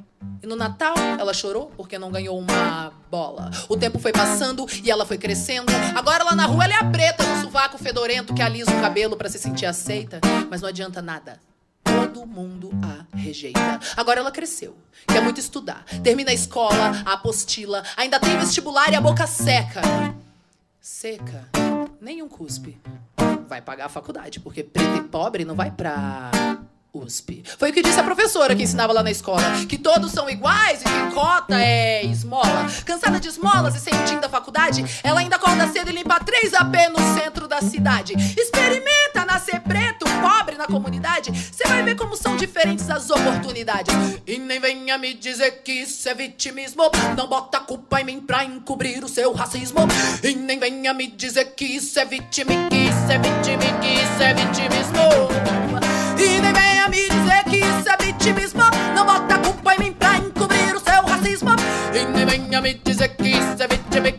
[0.42, 3.48] E no Natal, ela chorou porque não ganhou uma bola.
[3.68, 5.70] O tempo foi passando e ela foi crescendo.
[5.94, 9.16] Agora lá na rua ela é a preta no sovaco fedorento que alisa o cabelo
[9.16, 10.20] para se sentir aceita.
[10.50, 11.38] Mas não adianta nada.
[11.84, 13.78] Todo mundo a rejeita.
[13.96, 15.84] Agora ela cresceu, quer muito estudar.
[16.02, 19.80] Termina a escola, a apostila, ainda tem vestibular e a boca seca.
[20.80, 21.46] Seca,
[22.00, 22.80] nenhum cuspe.
[23.46, 26.30] Vai pagar a faculdade, porque preto e pobre não vai pra
[26.90, 27.44] USP.
[27.58, 30.80] Foi o que disse a professora que ensinava lá na escola: que todos são iguais
[30.80, 32.66] e que cota é esmola.
[32.86, 36.74] Cansada de esmolas e sentindo a faculdade, ela ainda acorda cedo e limpa 3 AP
[36.90, 38.14] no centro da cidade.
[38.14, 41.30] Experimenta nascer preto, pobre na comunidade.
[41.30, 43.94] Você vai ver como são diferentes as oportunidades.
[44.26, 46.82] E nem venha me dizer que isso é vitimismo.
[47.16, 49.80] Não bota culpa em mim pra encobrir o seu racismo.
[50.22, 54.22] E nem venha me dizer que isso é vitimismo, que isso é vitimismo, que isso
[54.22, 55.00] é vitimismo.
[56.18, 58.62] E nem venha me dizer que isso é vitimismo.
[58.94, 61.50] Não bota culpa em mim pra encobrir o seu racismo.
[61.94, 63.66] E nem venha me dizer que isso é
[64.06, 64.12] é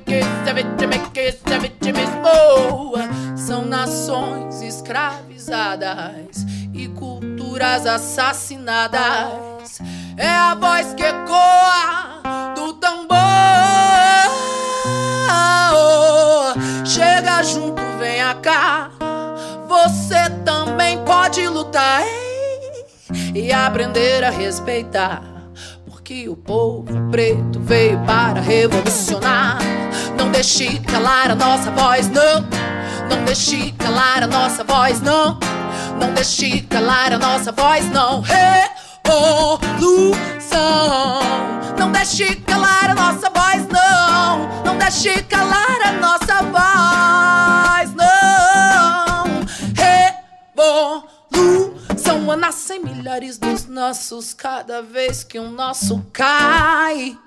[1.60, 2.94] vitimismo.
[3.36, 9.80] São nações escravizadas e culturas assassinadas.
[10.17, 12.22] É a voz que ecoa
[12.56, 13.17] do tambor.
[16.86, 18.91] Chega junto, venha cá.
[19.67, 22.86] Você também pode lutar ei,
[23.34, 25.24] e aprender a respeitar.
[25.86, 29.60] Porque o povo preto veio para revolucionar.
[30.22, 32.42] Não deixe calar a nossa voz, não.
[33.10, 35.40] Não deixe calar a nossa voz, não.
[36.00, 38.22] Não deixe calar a nossa voz, não.
[39.02, 39.90] Revolução.
[41.76, 44.63] Não deixe calar a nossa voz, não.
[44.63, 49.26] Não deixe calar a nossa voz, não
[50.54, 52.38] revolução.
[52.38, 57.17] Nascem milhares dos nossos cada vez que um nosso cai.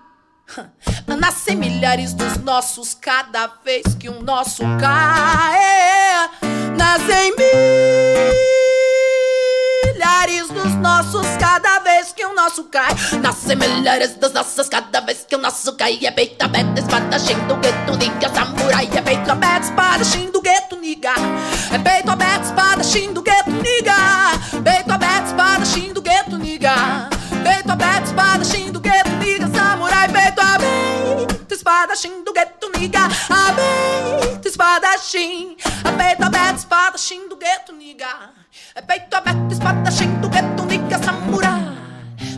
[1.06, 6.30] Nascem milhares dos nossos cada vez que um nosso cai.
[6.76, 7.34] Nascem
[9.94, 12.94] milhares dos nossos cada vez que um nosso cai.
[13.22, 15.98] Nascem milhares das nossas cada vez que o nosso cai.
[16.04, 18.88] É peito aberto, espadachim do gueto, niga, samurai.
[18.94, 21.14] É peito aberto, espadachim do gueto, niga.
[21.72, 23.94] É peito aberto, espadachim do gueto, niga.
[24.62, 27.08] Peito aberto, espadachim do gueto, niga.
[27.42, 28.83] Peito aberto, espadachim do
[30.54, 33.08] Peito aberto, espadachim do gueto, niga.
[33.28, 35.56] Aberto, espadachim.
[35.84, 38.30] É peito aberto, espadachim do gueto, niga.
[38.74, 41.76] É peito aberto, espadachim do gueto, niga, samurai.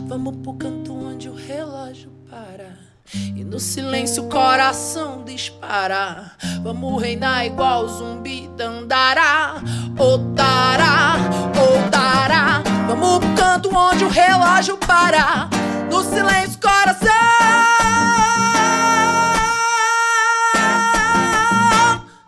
[0.07, 2.75] Vamos pro canto onde o relógio para.
[3.13, 6.31] E no silêncio o coração dispara.
[6.63, 9.61] Vamos reinar igual zumbi dandará.
[9.95, 11.17] Otará,
[11.53, 12.63] otará.
[12.87, 15.47] Vamos pro canto onde o relógio para.
[15.91, 17.86] No silêncio o coração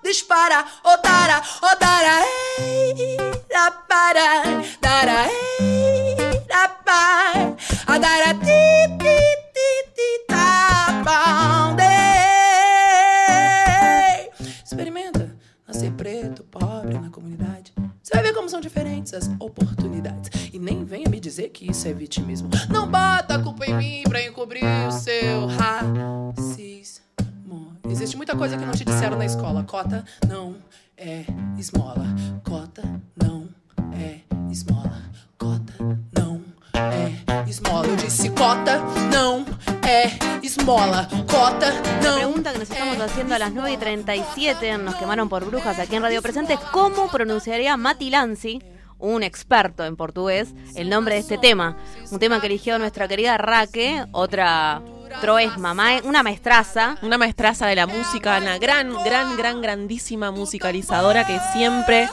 [0.09, 0.65] dispara.
[2.57, 4.43] Ei, da para,
[4.81, 5.27] dará,
[5.59, 6.15] ei,
[6.47, 7.33] da pa,
[7.85, 9.17] a dará, ti, ti,
[9.53, 11.85] ti, ti, tá bom, dei.
[14.63, 15.35] Experimenta
[15.67, 17.71] nascer preto, pobre na comunidade.
[18.01, 20.49] Você vai ver como são diferentes as oportunidades.
[20.51, 22.49] E nem venha me dizer que isso é vitimismo.
[22.69, 27.08] Não bota a culpa em mim pra encobrir o seu racismo.
[27.89, 29.63] Existe muita coisa que não te disseram na escola.
[29.63, 30.55] Cota não
[30.97, 31.25] é
[31.57, 32.05] esmola.
[32.43, 32.83] Cota
[33.21, 33.49] não
[33.93, 34.21] é
[34.51, 35.01] esmola.
[35.37, 35.73] Cota
[36.15, 36.41] não
[36.73, 37.87] é esmola.
[37.87, 38.79] Eu disse cota
[39.11, 39.45] não
[39.87, 41.07] é esmola.
[41.29, 42.15] Cota La não.
[42.15, 45.95] pregunta que nos estamos haciendo a las 9 y 37, nos quemaron por brujas aquí
[45.95, 48.61] en Radio Presente, es ¿cómo pronunciaría Mati Lanzi,
[48.97, 51.77] un experto en portugués, el nombre de este tema?
[52.11, 54.81] Un tema que eligió nuestra querida Raque, otra
[55.21, 56.97] troesma, mae- una maestraza.
[57.01, 62.07] Una maestraza de la música, una gran, gran, gran, grandísima musicalizadora que siempre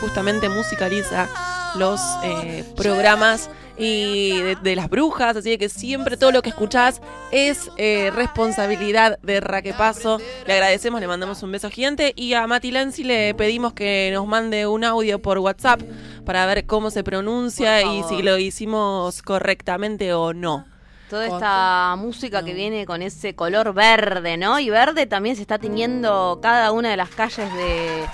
[0.00, 1.28] justamente musicaliza
[1.74, 7.00] los eh, programas y de, de las brujas, así que siempre todo lo que escuchás
[7.30, 10.18] es eh, responsabilidad de Raquepaso.
[10.46, 14.26] Le agradecemos, le mandamos un beso gigante y a Mati Lanzi le pedimos que nos
[14.26, 15.80] mande un audio por WhatsApp
[16.24, 20.64] para ver cómo se pronuncia y si lo hicimos correctamente o no.
[21.08, 24.58] Toda esta música que viene con ese color verde, ¿no?
[24.58, 28.04] Y verde también se está teniendo cada una de las calles de,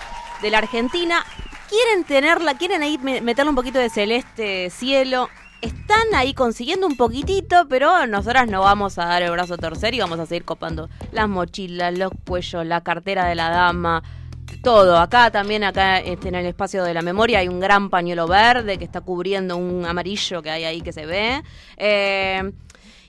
[0.43, 1.25] de la Argentina.
[1.69, 5.29] Quieren tenerla, quieren ahí me- meterle un poquito de celeste cielo.
[5.61, 9.95] Están ahí consiguiendo un poquitito, pero nosotras no vamos a dar el brazo a torcer
[9.95, 14.03] y vamos a seguir copando las mochilas, los cuellos, la cartera de la dama,
[14.63, 14.99] todo.
[14.99, 18.77] Acá también, acá este, en el espacio de la memoria, hay un gran pañuelo verde
[18.77, 21.43] que está cubriendo un amarillo que hay ahí que se ve.
[21.79, 22.53] Eh,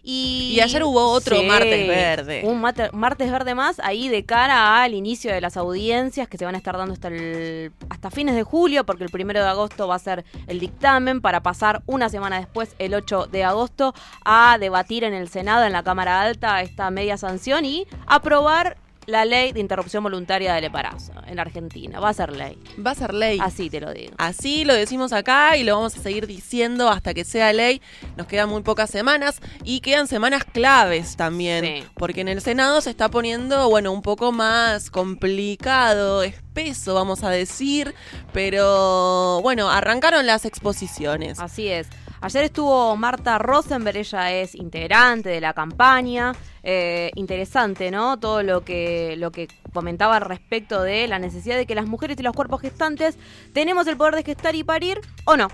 [0.08, 2.41] y, Y ayer hubo otro martes verde.
[2.45, 6.45] Un mate- martes verde más, ahí de cara al inicio de las audiencias que se
[6.45, 9.88] van a estar dando hasta, el, hasta fines de julio, porque el primero de agosto
[9.88, 13.93] va a ser el dictamen, para pasar una semana después, el 8 de agosto,
[14.24, 19.26] a debatir en el Senado, en la Cámara Alta, esta media sanción y aprobar la
[19.26, 21.99] ley de interrupción voluntaria del embarazo en Argentina.
[21.99, 22.58] Va a ser ley.
[22.86, 23.39] Va a ser ley.
[23.41, 24.14] Así te lo digo.
[24.18, 27.82] Así lo decimos acá y lo vamos a seguir diciendo hasta que sea ley.
[28.18, 31.86] Nos quedan muy pocas semanas y quedan semanas claves también.
[31.95, 37.30] Porque en el Senado se está poniendo, bueno, un poco más complicado, espeso, vamos a
[37.30, 37.93] decir.
[38.34, 41.39] Pero bueno, arrancaron las exposiciones.
[41.39, 41.88] Así es.
[42.26, 46.34] Ayer estuvo Marta Rosenberg, ella es integrante de la campaña.
[46.63, 48.17] Eh, interesante, ¿no?
[48.17, 52.23] Todo lo que, lo que comentaba respecto de la necesidad de que las mujeres y
[52.23, 53.19] los cuerpos gestantes
[53.53, 55.49] tenemos el poder de gestar y parir o no.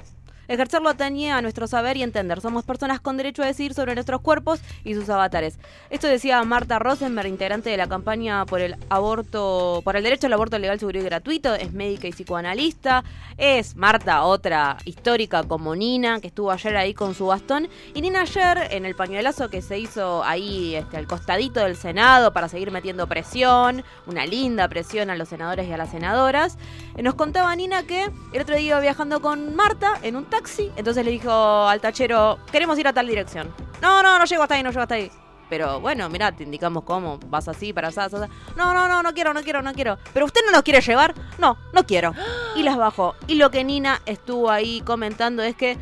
[0.51, 2.41] Ejercerlo atañe a nuestro saber y entender.
[2.41, 5.57] Somos personas con derecho a decidir sobre nuestros cuerpos y sus avatares.
[5.89, 10.33] Esto decía Marta Rosenberg, integrante de la campaña por el aborto, por el derecho al
[10.33, 11.55] aborto legal, seguro y gratuito.
[11.55, 13.05] Es médica y psicoanalista.
[13.37, 17.69] Es Marta, otra histórica como Nina, que estuvo ayer ahí con su bastón.
[17.93, 22.33] Y Nina ayer, en el pañuelazo que se hizo ahí este, al costadito del Senado
[22.33, 26.57] para seguir metiendo presión, una linda presión a los senadores y a las senadoras,
[26.97, 30.71] nos contaba Nina que el otro día iba viajando con Marta en un taxi.
[30.75, 33.53] Entonces le dijo al tachero, queremos ir a tal dirección.
[33.81, 35.11] No, no, no llego hasta ahí, no llego hasta ahí.
[35.49, 38.29] Pero bueno, mirá, te indicamos cómo, vas así, para allá, allá.
[38.55, 39.97] No, no, no, no quiero, no quiero, no quiero.
[40.13, 41.13] ¿Pero usted no nos quiere llevar?
[41.39, 42.13] No, no quiero.
[42.55, 43.15] Y las bajó.
[43.27, 45.77] Y lo que Nina estuvo ahí comentando es que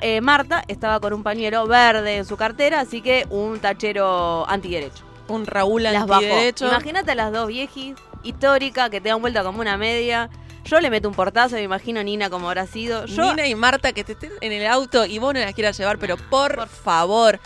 [0.00, 5.04] eh, Marta estaba con un pañuelo verde en su cartera, así que un tachero antiderecho.
[5.28, 6.14] Un Raúl Las bajó.
[6.14, 6.66] antiderecho.
[6.66, 10.28] Imagínate a las dos viejis, histórica, que te dan vuelta como una media.
[10.64, 13.06] Yo le meto un portazo, me imagino Nina como habrá sido.
[13.06, 15.76] Yo, Nina y Marta que te estén en el auto y vos no las quieras
[15.78, 17.40] llevar, pero por favor,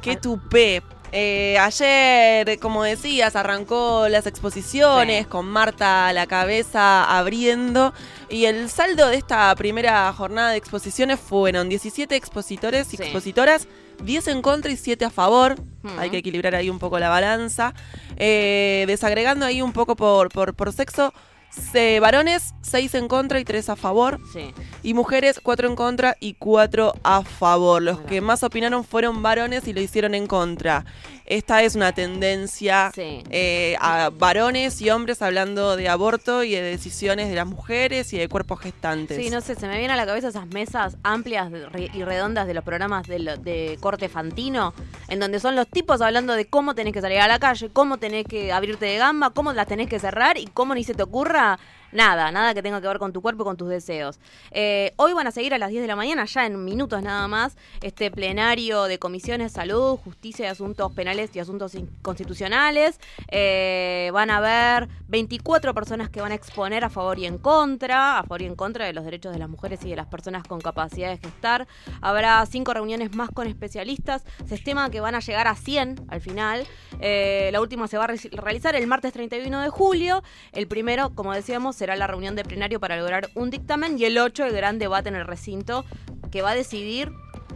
[0.00, 0.82] qué tupé.
[1.14, 5.28] Eh, ayer, como decías, arrancó las exposiciones Sí.
[5.28, 7.92] con Marta a la cabeza abriendo.
[8.30, 13.02] Y el saldo de esta primera jornada de exposiciones fueron 17 expositores y Sí.
[13.02, 13.68] expositoras,
[14.04, 15.56] 10 en contra y 7 a favor.
[15.98, 17.74] Hay que equilibrar ahí un poco la balanza.
[18.16, 21.12] Eh, desagregando ahí un poco por, por, por sexo.
[21.50, 24.20] se- varones, 6 en contra y 3 a favor.
[24.32, 24.52] Sí.
[24.82, 27.82] Y mujeres, 4 en contra y 4 a favor.
[27.82, 30.84] Los que más opinaron fueron varones y lo hicieron en contra.
[31.24, 33.22] Esta es una tendencia Sí.
[33.30, 38.18] eh, a varones y hombres hablando de aborto y de decisiones de las mujeres y
[38.18, 39.16] de cuerpos gestantes.
[39.22, 41.50] Sí, no sé, se me vienen a la cabeza esas mesas amplias
[41.94, 44.74] y redondas de los programas de, lo- de corte fantino,
[45.08, 47.98] en donde son los tipos hablando de cómo tenés que salir a la calle, cómo
[47.98, 51.02] tenés que abrirte de gamba, cómo las tenés que cerrar y cómo ni se te
[51.02, 51.58] ocurra
[51.92, 54.18] nada, nada que tenga que ver con tu cuerpo con tus deseos.
[54.50, 57.28] Eh, hoy van a seguir a las 10 de la mañana, ya en minutos nada
[57.28, 62.98] más, este plenario de comisiones salud, justicia y asuntos penales y asuntos constitucionales.
[63.30, 68.18] Eh, van a haber 24 personas que van a exponer a favor y en contra,
[68.18, 70.42] a favor y en contra de los derechos de las mujeres y de las personas
[70.44, 71.66] con capacidad de gestar.
[72.00, 74.24] Habrá cinco reuniones más con especialistas.
[74.48, 76.66] Se estima que van a llegar a 100 al final.
[77.00, 80.22] Eh, la última se va a re- realizar el martes 31 de julio.
[80.52, 84.16] El primero, como decíamos, será la reunión de plenario para lograr un dictamen y el
[84.16, 85.84] 8 el gran debate en el recinto
[86.30, 87.10] que va a decidir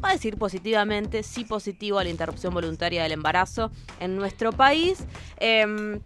[0.04, 3.70] va a decir positivamente, sí positivo a la interrupción voluntaria del embarazo
[4.00, 5.04] en nuestro país.
[5.38, 6.00] Em,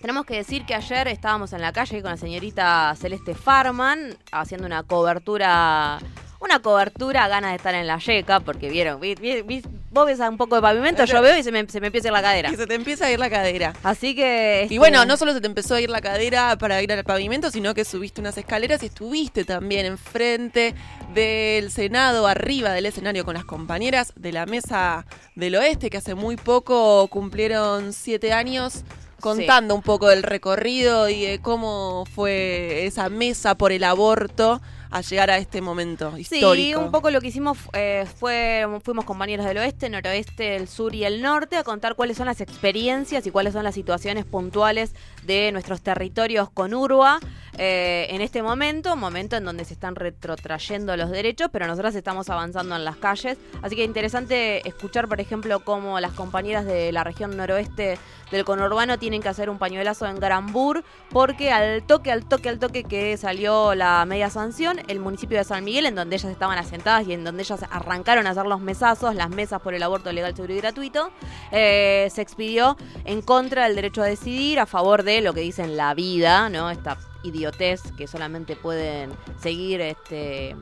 [0.00, 4.66] tenemos que decir que ayer estábamos en la calle con la señorita Celeste Farman haciendo
[4.66, 6.00] una cobertura,
[6.40, 10.20] una cobertura ganas de estar en la yeca, porque vieron, vi- vi- vi- vos ves
[10.20, 12.22] un poco de pavimento, yo veo y se me, se me empieza a ir la
[12.22, 12.50] cadera.
[12.52, 13.74] Y se te empieza a ir la cadera.
[13.82, 14.60] Así que...
[14.62, 17.04] Y este, bueno, no solo se te empezó a ir la cadera para ir al
[17.04, 20.74] pavimento, sino que subiste unas escaleras y estuviste también enfrente
[21.12, 26.14] del Senado, arriba del escenario con las compañeras de la Mesa del Oeste, que hace
[26.14, 28.84] muy poco cumplieron siete años,
[29.20, 34.60] contando un poco del recorrido y de cómo fue esa mesa por el aborto
[34.90, 36.54] a llegar a este momento histórico.
[36.54, 40.94] Sí, un poco lo que hicimos eh, fue, fuimos compañeros del oeste, noroeste, el sur
[40.94, 44.94] y el norte a contar cuáles son las experiencias y cuáles son las situaciones puntuales
[45.24, 47.20] de nuestros territorios con Urba
[47.58, 52.30] eh, en este momento, momento en donde se están retrotrayendo los derechos, pero nosotras estamos
[52.30, 53.36] avanzando en las calles.
[53.60, 57.98] Así que interesante escuchar, por ejemplo, cómo las compañeras de la región noroeste
[58.30, 62.58] del conurbano tienen que hacer un pañuelazo en Garambur, porque al toque, al toque, al
[62.58, 66.56] toque que salió la media sanción, el municipio de San Miguel, en donde ellas estaban
[66.56, 70.12] asentadas y en donde ellas arrancaron a hacer los mesazos, las mesas por el aborto
[70.12, 71.10] legal, seguro y gratuito,
[71.50, 75.76] eh, se expidió en contra del derecho a decidir, a favor de lo que dicen
[75.76, 76.70] la vida, ¿no?
[76.70, 80.56] Esta idiotez que solamente pueden seguir este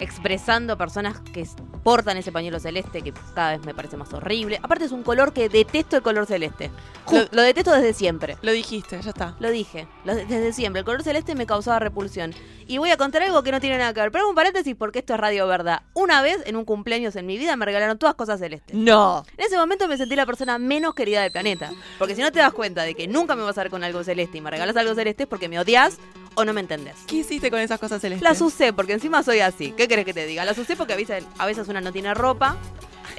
[0.00, 1.46] expresando personas que
[1.82, 4.58] portan ese pañuelo celeste que cada vez me parece más horrible.
[4.62, 6.70] Aparte es un color que detesto el color celeste.
[7.30, 8.36] Lo, detesto desde siempre.
[8.42, 9.34] Lo dijiste, ya está.
[9.40, 10.80] Lo dije, lo- desde siempre.
[10.80, 12.34] El color celeste me causaba repulsión.
[12.66, 14.10] Y voy a contar algo que no tiene nada que ver.
[14.10, 15.82] Pero hago un paréntesis porque esto es Radio Verdad.
[15.94, 18.76] Una vez en un cumpleaños en mi vida me regalaron todas cosas celestes.
[18.76, 19.24] No.
[19.38, 21.70] En ese momento me sentí la persona menos querida del planeta.
[21.98, 24.04] Porque si no te das cuenta de que nunca me vas a ver con algo
[24.04, 25.98] celeste y me regalas algo celeste es porque me odias
[26.34, 26.96] o no me entendés.
[27.06, 28.22] ¿Qué hiciste con esas cosas celestes?
[28.22, 29.72] Las usé porque encima soy así.
[29.76, 30.44] ¿Qué querés que te diga?
[30.44, 32.56] Las usé porque a veces, a veces una no tiene ropa.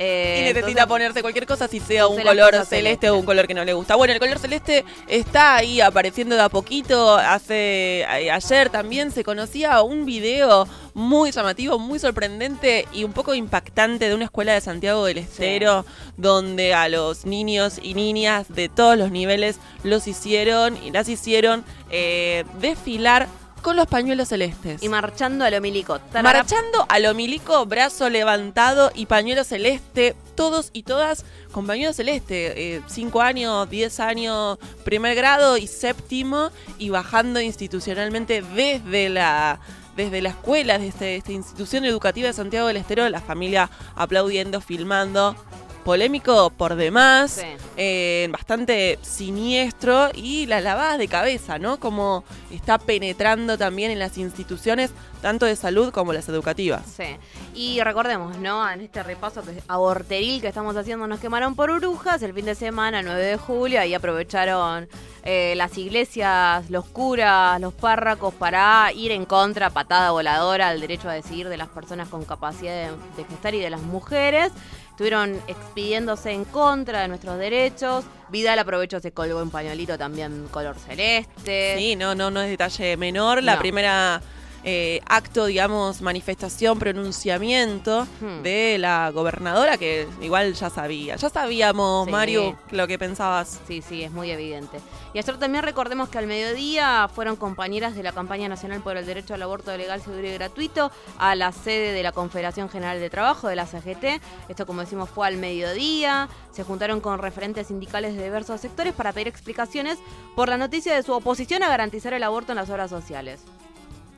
[0.01, 3.47] Eh, y necesita entonces- ponerse cualquier cosa si sea un color celeste o un color
[3.47, 3.95] que no le gusta.
[3.95, 7.17] Bueno, el color celeste está ahí apareciendo de a poquito.
[7.17, 14.07] Hace ayer también se conocía un video muy llamativo, muy sorprendente y un poco impactante
[14.07, 15.85] de una escuela de Santiago del Estero
[16.15, 21.65] donde a los niños y niñas de todos los niveles los hicieron y las hicieron
[21.91, 23.27] eh, desfilar
[23.62, 24.82] con los pañuelos celestes.
[24.84, 25.99] Y marchando a lo milico.
[26.22, 32.82] Marchando a lo milico, brazo levantado y pañuelo celeste, todos y todas con pañuelo celeste,
[32.88, 39.60] 5 años, 10 años, primer grado y séptimo, y bajando institucionalmente desde la
[39.95, 45.36] desde la escuela, desde esta institución educativa de Santiago del Estero, la familia aplaudiendo, filmando.
[45.84, 47.45] Polémico por demás, Sí.
[47.77, 51.80] eh, bastante siniestro y las lavadas de cabeza, ¿no?
[51.80, 56.84] Como está penetrando también en las instituciones, tanto de salud como las educativas.
[56.95, 57.17] Sí.
[57.53, 58.69] Y recordemos, ¿no?
[58.69, 62.55] En este repaso que aborteril que estamos haciendo, nos quemaron por brujas el fin de
[62.55, 64.88] semana, 9 de julio, ahí aprovecharon
[65.23, 71.09] eh, las iglesias, los curas, los párracos para ir en contra, patada voladora, al derecho
[71.09, 74.51] a decidir de las personas con capacidad de, de gestar y de las mujeres.
[74.99, 78.03] Estuvieron expidiéndose en contra de nuestros derechos.
[78.27, 81.75] Vidal aprovechó, se colgó un pañuelito también color celeste.
[81.77, 83.41] Sí, no, no, no es detalle menor.
[83.41, 83.61] La No.
[83.61, 84.21] primera
[84.64, 88.41] eh, acto, digamos, manifestación, pronunciamiento Hmm.
[88.43, 91.16] de la gobernadora que igual ya sabía.
[91.16, 92.12] Ya sabíamos, Sí.
[92.12, 93.60] Mario, lo que pensabas.
[93.68, 94.80] Sí, sí, es muy evidente.
[95.14, 99.05] Y ayer también recordemos que al mediodía fueron compañeras de la campaña nacional por el
[99.05, 103.10] derecho al aborto legal, seguro y gratuito a la sede de la Confederación General de
[103.10, 104.22] Trabajo, de la CGT.
[104.49, 106.30] Esto, como decimos, fue al mediodía.
[106.51, 109.97] Se juntaron con referentes sindicales de diversos sectores para pedir explicaciones
[110.36, 113.39] por la noticia de su oposición a garantizar el aborto en las obras sociales.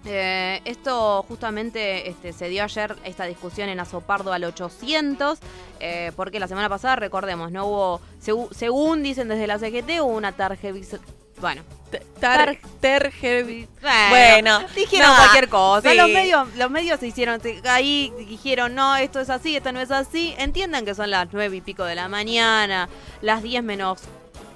[0.05, 5.37] Eh, esto justamente este, se dio ayer, esta discusión en Azopardo al 800,
[5.79, 10.07] eh, porque la semana pasada, recordemos, no hubo, segu- según dicen desde la CGT, hubo
[10.15, 10.95] una tarjevis...
[11.39, 11.63] Bueno,
[12.19, 13.67] Tar- bueno,
[14.11, 15.89] Bueno, dijeron no, cualquier cosa.
[15.89, 15.97] sí.
[15.97, 19.89] Los medios, los medios se hicieron ahí, dijeron, no, esto es así, esto no es
[19.91, 20.35] así.
[20.37, 22.89] Entiendan que son las nueve y pico de la mañana,
[23.21, 24.01] las 10 menos,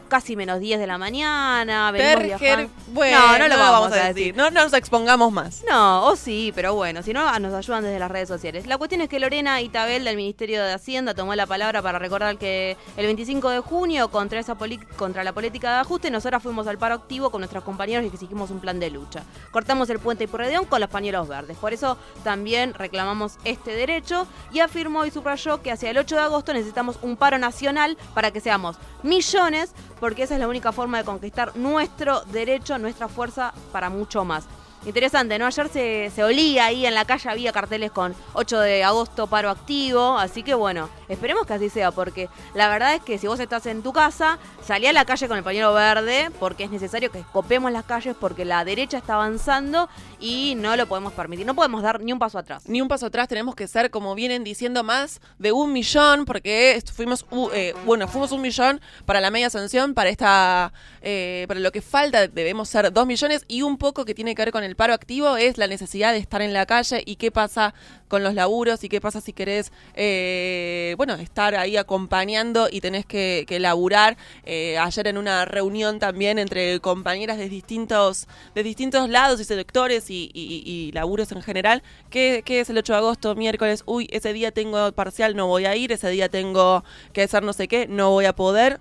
[0.07, 1.91] casi menos 10 de la mañana.
[1.91, 2.69] viajando.
[2.87, 4.35] bueno, no, no lo vamos, a decir.
[4.35, 5.63] No, no nos expongamos más.
[5.69, 8.67] No, o sí, pero bueno, si no, nos ayudan desde las redes sociales.
[8.67, 12.37] La cuestión es que Lorena Itabel del Ministerio de Hacienda tomó la palabra para recordar
[12.37, 14.55] que el 25 de junio, contra, esa
[14.95, 18.15] contra la política de ajuste, nosotras fuimos al paro activo con nuestros compañeros y que
[18.15, 19.23] exigimos un plan de lucha.
[19.51, 21.57] Cortamos el puente Ipurredeón con los pañuelos verdes.
[21.57, 26.21] Por eso también reclamamos este derecho y afirmó y subrayó que hacia el 8 de
[26.21, 30.97] agosto necesitamos un paro nacional para que seamos millones, porque esa es la única forma
[30.97, 34.45] de conquistar nuestro derecho, nuestra fuerza para mucho más.
[34.85, 35.47] Interesante, ¿no?
[35.47, 39.49] Ayer se, se olía ahí en la calle, había carteles con 8 de agosto paro
[39.49, 43.39] activo, así que bueno, esperemos que así sea, porque la verdad es que si vos
[43.39, 47.11] estás en tu casa, salí a la calle con el pañuelo verde, porque es necesario
[47.11, 51.55] que copemos las calles, porque la derecha está avanzando y no lo podemos permitir, no
[51.55, 52.63] podemos dar ni un paso atrás.
[52.69, 56.79] Ni un paso atrás, tenemos que ser, como vienen diciendo, más de un millón, porque
[56.93, 60.71] fuimos, u- eh, bueno, fuimos un millón para la media sanción, para esta,
[61.01, 64.43] eh, para lo que falta debemos ser dos millones y un poco que tiene que
[64.43, 67.31] ver con el paro activo es la necesidad de estar en la calle y qué
[67.31, 67.73] pasa
[68.07, 73.05] con los laburos y qué pasa si querés, eh, bueno, estar ahí acompañando y tenés
[73.05, 74.17] que, que laburar.
[74.43, 80.05] Eh, ayer en una reunión también entre compañeras de distintos, de distintos lados y sectores
[80.09, 83.83] y laburos en general, ¿qué, qué es el 8 de agosto, miércoles?
[83.85, 87.53] Uy, ese día tengo parcial, no voy a ir, ese día tengo que hacer no
[87.53, 88.79] sé qué, no voy a poder.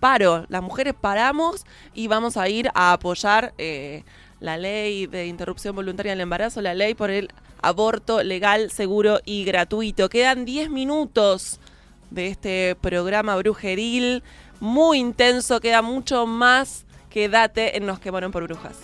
[0.00, 1.64] Paro, las mujeres paramos
[1.94, 4.04] y vamos a ir a apoyar eh,
[4.44, 7.30] la ley de interrupción voluntaria del embarazo, la ley por el
[7.62, 10.10] aborto legal, seguro y gratuito.
[10.10, 11.60] Quedan 10 minutos
[12.10, 14.22] de este programa brujeril,
[14.60, 16.84] muy intenso, queda mucho más.
[17.08, 18.76] Quédate en Nos quemaron por brujas.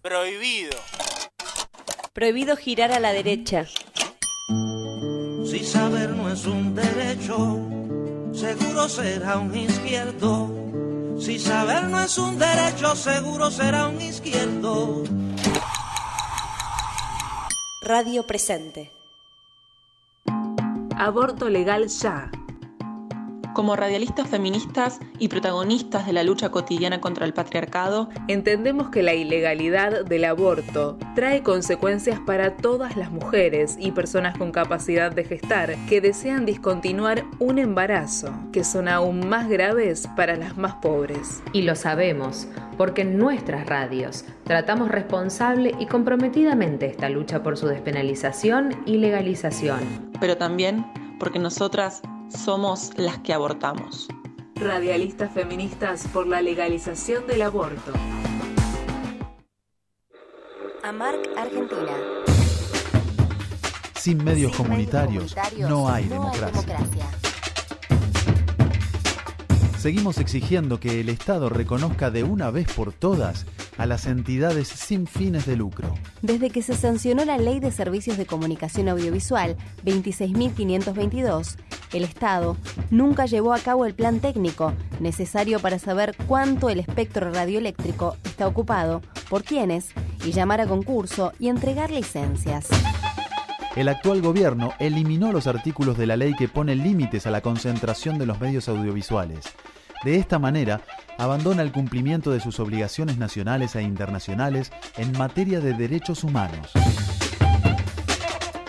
[0.00, 0.78] Prohibido.
[2.12, 3.66] Prohibido girar a la derecha.
[5.44, 7.58] Si saber no es un derecho,
[8.32, 10.77] seguro será un izquierdo.
[11.18, 15.04] Si saber no es un derecho, seguro será un izquierdo.
[17.82, 18.92] Radio presente.
[20.96, 22.30] Aborto legal ya.
[23.58, 29.14] Como radialistas feministas y protagonistas de la lucha cotidiana contra el patriarcado, Entendemos que la
[29.14, 35.74] ilegalidad del aborto trae consecuencias para todas las mujeres y personas con capacidad de gestar
[35.88, 41.42] que desean discontinuar un embarazo, que son aún más graves para las más pobres.
[41.52, 42.46] Y lo sabemos,
[42.76, 49.80] porque en nuestras radios tratamos responsable y comprometidamente esta lucha por su despenalización y legalización.
[50.20, 50.86] pero también
[51.18, 54.08] porque nosotras somos las que abortamos.
[54.54, 57.92] Radialistas feministas por la legalización del aborto.
[60.82, 61.92] AMARC Argentina.
[63.94, 66.62] Sin medios comunitarios no hay democracia.
[66.62, 67.06] democracia.
[69.78, 75.06] Seguimos exigiendo que el Estado reconozca de una vez por todas a las entidades sin
[75.06, 75.94] fines de lucro.
[76.20, 81.58] Desde que se sancionó la Ley de Servicios de Comunicación Audiovisual 26.522,
[81.92, 82.56] el Estado
[82.90, 88.46] nunca llevó a cabo el plan técnico necesario para saber cuánto el espectro radioeléctrico está
[88.46, 89.90] ocupado, por quiénes,
[90.24, 92.68] y llamar a concurso y entregar licencias.
[93.76, 98.18] El actual gobierno eliminó los artículos de la ley que ponen límites a la concentración
[98.18, 99.44] de los medios audiovisuales.
[100.04, 100.80] De esta manera,
[101.16, 106.72] abandona el cumplimiento de sus obligaciones nacionales e internacionales en materia de derechos humanos.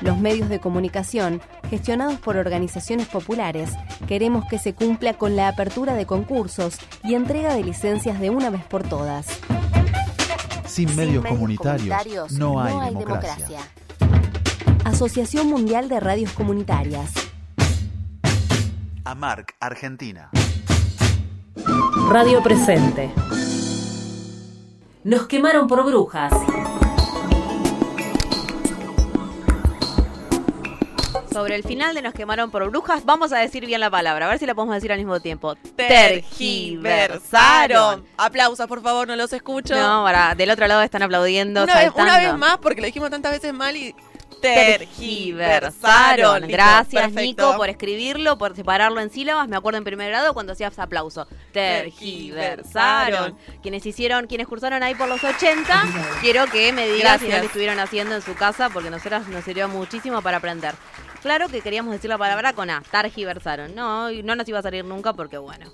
[0.01, 3.71] Los medios de comunicación, gestionados por organizaciones populares,
[4.07, 8.49] queremos que se cumpla con la apertura de concursos y entrega de licencias de una
[8.49, 9.27] vez por todas.
[10.65, 13.59] Sin, medios, comunitarios, no hay democracia.
[14.85, 17.11] Asociación Mundial de Radios Comunitarias.
[19.03, 20.29] AMARC Argentina.
[22.09, 23.11] Radio Presente.
[25.03, 26.31] Nos quemaron por brujas.
[31.31, 34.29] Sobre el final de Nos quemaron por brujas, vamos a decir bien la palabra, a
[34.29, 35.55] ver si la podemos decir al mismo tiempo.
[35.75, 38.05] Tergiversaron.
[38.17, 39.75] Aplausos, por favor, no los escucho.
[39.75, 41.63] No, para, del otro lado están aplaudiendo.
[41.63, 42.11] una, vez, saltando.
[42.11, 43.95] una vez más, porque lo dijimos tantas veces mal y
[44.41, 46.47] Tergiversaron.
[46.47, 47.21] Gracias, perfecto.
[47.21, 49.47] Nico, por escribirlo, por separarlo en sílabas.
[49.47, 51.27] Me acuerdo en primer grado cuando hacías aplauso.
[51.51, 53.37] Tergiversaron.
[53.61, 55.83] Quienes hicieron, quienes cursaron ahí por los 80,
[56.21, 59.43] quiero que me digas si no lo estuvieron haciendo en su casa, porque nosotras nos
[59.43, 60.73] sirvió muchísimo para aprender.
[61.21, 63.75] Claro que queríamos decir la palabra con A, targiversaron.
[63.75, 65.69] No, no nos iba a salir nunca porque, bueno.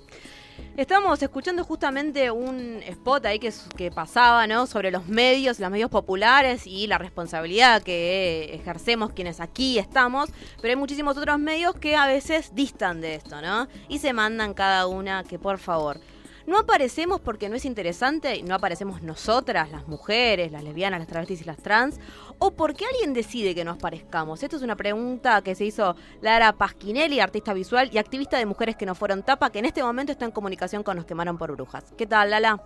[0.76, 4.66] Estábamos escuchando justamente un spot ahí que, que pasaba, ¿no?
[4.66, 10.30] Sobre los medios, los medios populares y la responsabilidad que ejercemos quienes aquí estamos.
[10.60, 13.68] Pero hay muchísimos otros medios que a veces distan de esto, ¿no?
[13.88, 16.00] Y se mandan cada una que, por favor,
[16.46, 21.42] no aparecemos porque no es interesante, no aparecemos nosotras, las mujeres, las lesbianas, las travestis
[21.42, 21.98] y las trans,
[22.38, 24.42] o porque alguien decide que nos parezcamos.
[24.42, 28.76] Esto es una pregunta que se hizo Lara Pasquinelli, artista visual y activista de mujeres
[28.76, 31.52] que no fueron tapa, que en este momento está en comunicación con Nos quemaron por
[31.52, 31.92] brujas.
[31.96, 32.62] ¿Qué tal, Lala?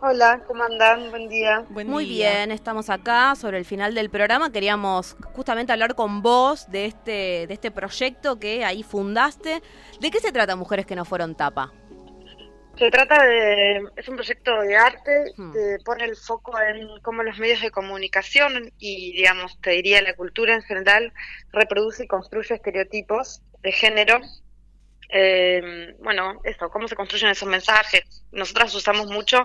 [0.00, 1.10] Hola, ¿cómo andan?
[1.10, 1.64] Buen día.
[1.70, 4.52] Muy bien, estamos acá sobre el final del programa.
[4.52, 9.60] Queríamos justamente hablar con vos de este, de este proyecto que ahí fundaste.
[10.00, 11.72] ¿De qué se trata Mujeres que no fueron tapa?
[12.78, 17.36] Se trata de, es un proyecto de arte que pone el foco en cómo los
[17.38, 21.12] medios de comunicación y, digamos, te diría la cultura en general,
[21.50, 24.20] reproduce y construye estereotipos de género.
[25.10, 28.24] Eh, bueno, eso, cómo se construyen esos mensajes.
[28.30, 29.44] Nosotras usamos mucho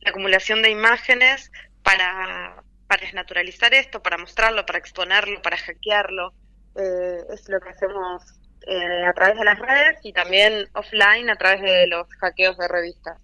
[0.00, 1.52] la acumulación de imágenes
[1.84, 6.34] para, para desnaturalizar esto, para mostrarlo, para exponerlo, para hackearlo.
[6.74, 11.36] Eh, es lo que hacemos eh, a través de las redes y también offline a
[11.36, 13.18] través de los hackeos de revistas.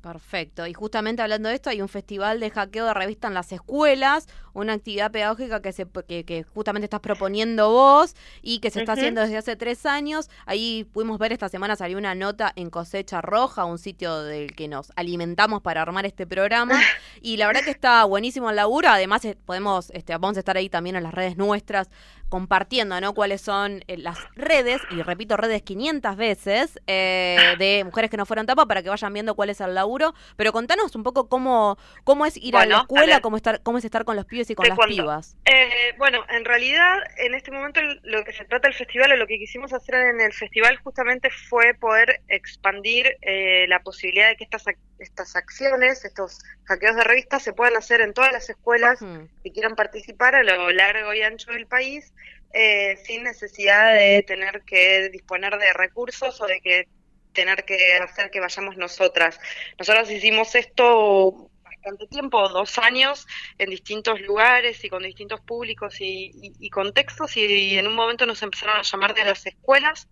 [0.00, 0.66] Perfecto.
[0.66, 4.28] Y justamente hablando de esto, hay un festival de hackeo de revista en las escuelas,
[4.54, 8.92] una actividad pedagógica que, se, que, que justamente estás proponiendo vos y que se está
[8.92, 10.30] haciendo desde hace tres años.
[10.46, 14.68] Ahí pudimos ver esta semana, salió una nota en Cosecha Roja, un sitio del que
[14.68, 16.80] nos alimentamos para armar este programa.
[17.20, 18.88] y la verdad que está buenísimo el laburo.
[18.88, 21.90] Además, eh, podemos, este, vamos a estar ahí también en las redes nuestras
[22.30, 23.12] compartiendo, ¿no?
[23.12, 28.24] Cuáles son eh, las redes, y repito, redes 500 veces, eh, de mujeres que no
[28.24, 29.89] fueron tapa para que vayan viendo cuál es el laburo.
[30.36, 33.22] Pero contanos un poco cómo, cómo es ir a la a escuela, ver.
[33.22, 34.94] cómo, estar, cómo es estar con los pibes y con las cuento.
[34.94, 35.36] pibas.
[35.44, 39.26] Eh, bueno, en realidad, en este momento lo que se trata del festival o lo
[39.26, 44.44] que quisimos hacer en el festival justamente fue poder expandir eh, la posibilidad de que
[44.44, 44.64] estas,
[44.98, 48.98] estas acciones, estos hackeos de revistas, se puedan hacer en todas las escuelas
[49.42, 52.12] que quieran participar a lo largo y ancho del país,
[52.52, 56.88] eh, sin necesidad de tener que disponer de recursos o de que
[57.32, 59.40] tener que hacer que vayamos nosotras.
[59.78, 63.26] Nosotros hicimos esto bastante tiempo, dos años,
[63.58, 68.76] en distintos lugares y con distintos públicos y, contextos y, en un momento nos empezaron
[68.76, 70.08] a llamar de las escuelas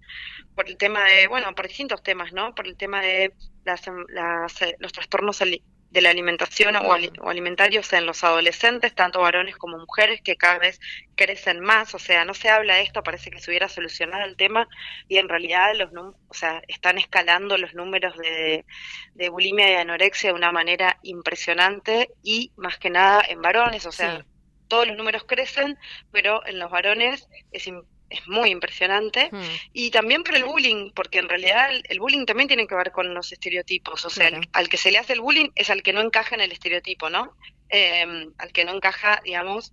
[0.55, 2.55] por el tema de, bueno, por distintos temas, ¿no?
[2.55, 5.43] Por el tema de las, las, eh, los trastornos
[5.91, 10.37] de la alimentación o, ali- o alimentarios en los adolescentes, tanto varones como mujeres, que
[10.37, 10.79] cada vez
[11.15, 14.37] crecen más, o sea, no se habla de esto, parece que se hubiera solucionado el
[14.37, 14.69] tema
[15.09, 18.67] y en realidad los num- o sea, están escalando los números de,
[19.15, 23.93] de bulimia y anorexia de una manera impresionante y más que nada en varones, o
[23.93, 24.25] sea, Sí.
[24.69, 25.79] todos los números crecen,
[26.13, 29.29] pero en los varones es, im- es muy impresionante.
[29.31, 29.43] Hmm.
[29.73, 32.93] Y también por el bullying, porque en realidad el, el bullying también tiene que ver
[32.93, 34.43] con los estereotipos, o sea, Claro.
[34.43, 36.53] al, al que se le hace el bullying es al que no encaja en el
[36.53, 37.37] estereotipo, ¿no?
[37.71, 39.73] Eh, al que no encaja, digamos,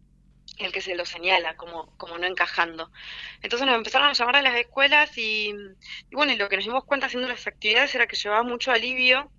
[0.59, 2.91] el que se lo señala como, como no encajando.
[3.41, 5.49] Entonces nos empezaron a llamar a las escuelas y,
[6.11, 8.71] y bueno, y lo que nos dimos cuenta haciendo las actividades era que llevaba mucho
[8.71, 9.31] alivio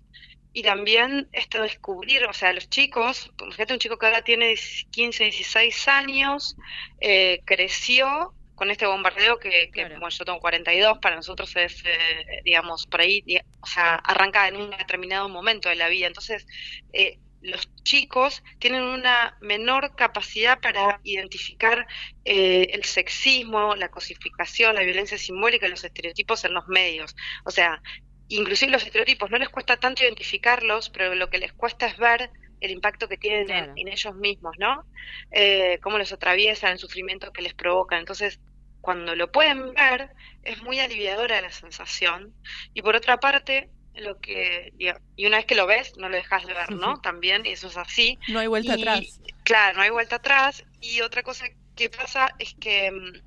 [0.53, 4.55] y también esto de descubrir, o sea, los chicos, fíjate un chico que ahora tiene
[4.91, 6.55] 15, 16 años,
[6.99, 12.41] eh, creció con este bombardeo que, que bueno, yo tengo 42, para nosotros es, eh,
[12.43, 13.23] digamos, por ahí,
[13.61, 16.07] o sea, arranca en un determinado momento de la vida.
[16.07, 16.47] Entonces,
[16.91, 21.85] eh, los chicos tienen una menor capacidad para identificar
[22.25, 27.15] eh, el sexismo, la cosificación, la violencia simbólica y los estereotipos en los medios.
[27.45, 27.79] O sea,
[28.27, 32.31] inclusive los estereotipos no les cuesta tanto identificarlos, pero lo que les cuesta es ver
[32.59, 33.73] el impacto que tienen en- Claro.
[33.75, 34.83] en, ellos mismos, ¿no?
[35.31, 37.97] Eh, cómo los atraviesan, el sufrimiento que les provoca.
[37.97, 38.39] Entonces,
[38.81, 40.11] cuando lo pueden ver,
[40.43, 42.33] es muy aliviadora la sensación.
[42.73, 44.73] Y por otra parte, lo que,
[45.15, 46.97] y una vez que lo ves, no lo dejas de ver, ¿no?
[47.01, 48.17] También, y eso es así.
[48.27, 49.21] No hay vuelta Y, atrás.
[49.43, 50.63] Claro, no hay vuelta atrás.
[50.81, 51.45] Y otra cosa
[51.75, 53.21] que pasa es que mm,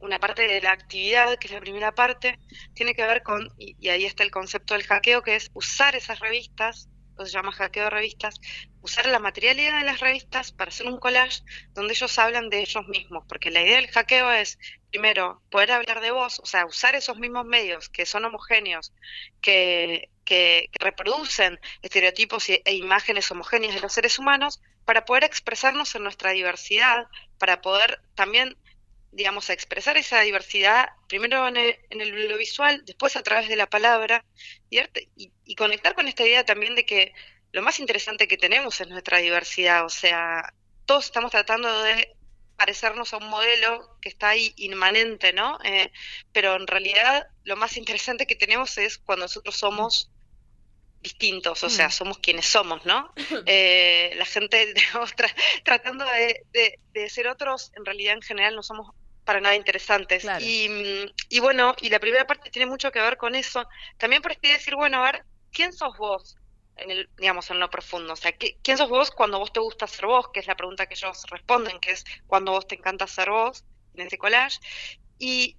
[0.00, 2.38] una parte de la actividad, que es la primera parte,
[2.74, 5.96] tiene que ver con, y, y ahí está el concepto del hackeo, que es usar
[5.96, 6.88] esas revistas
[7.18, 8.40] o se llama hackeo de revistas,
[8.80, 11.42] usar la materialidad de las revistas para hacer un collage
[11.74, 14.58] donde ellos hablan de ellos mismos, porque la idea del hackeo es,
[14.90, 18.92] primero, poder hablar de vos, o sea, usar esos mismos medios que son homogéneos,
[19.40, 25.94] que, que, que reproducen estereotipos e imágenes homogéneas de los seres humanos, para poder expresarnos
[25.94, 27.08] en nuestra diversidad,
[27.38, 28.56] para poder también
[29.12, 33.56] digamos, a expresar esa diversidad, primero en el, en lo visual, después a través de
[33.56, 34.24] la palabra,
[34.70, 34.80] y,
[35.44, 37.12] y, conectar con esta idea también de que
[37.52, 40.52] lo más interesante que tenemos es nuestra diversidad, o sea,
[40.86, 42.14] todos estamos tratando de
[42.56, 45.58] parecernos a un modelo que está ahí inmanente, ¿no?
[45.64, 45.92] Eh,
[46.32, 50.10] pero en realidad lo más interesante que tenemos es cuando nosotros somos
[51.00, 51.92] distintos, o sea, mm.
[51.92, 53.12] somos quienes somos, ¿no?
[53.46, 54.74] Eh, la gente
[55.64, 58.94] tratando de, de, ser otros, en realidad en general no somos
[59.24, 60.26] para nada interesantes.
[60.40, 63.68] Y, mm, y, bueno, y la primera parte tiene mucho que ver con eso.
[63.98, 66.36] También por este decir, bueno, a ver, ¿quién sos vos?
[66.76, 68.14] En el, digamos, en lo profundo.
[68.14, 70.28] O sea, ¿quién sos vos cuando vos te gusta ser vos?
[70.32, 73.64] Que es la pregunta que ellos responden, que es cuando vos te encanta ser vos,
[73.94, 74.60] en ese collage.
[75.18, 75.56] Y,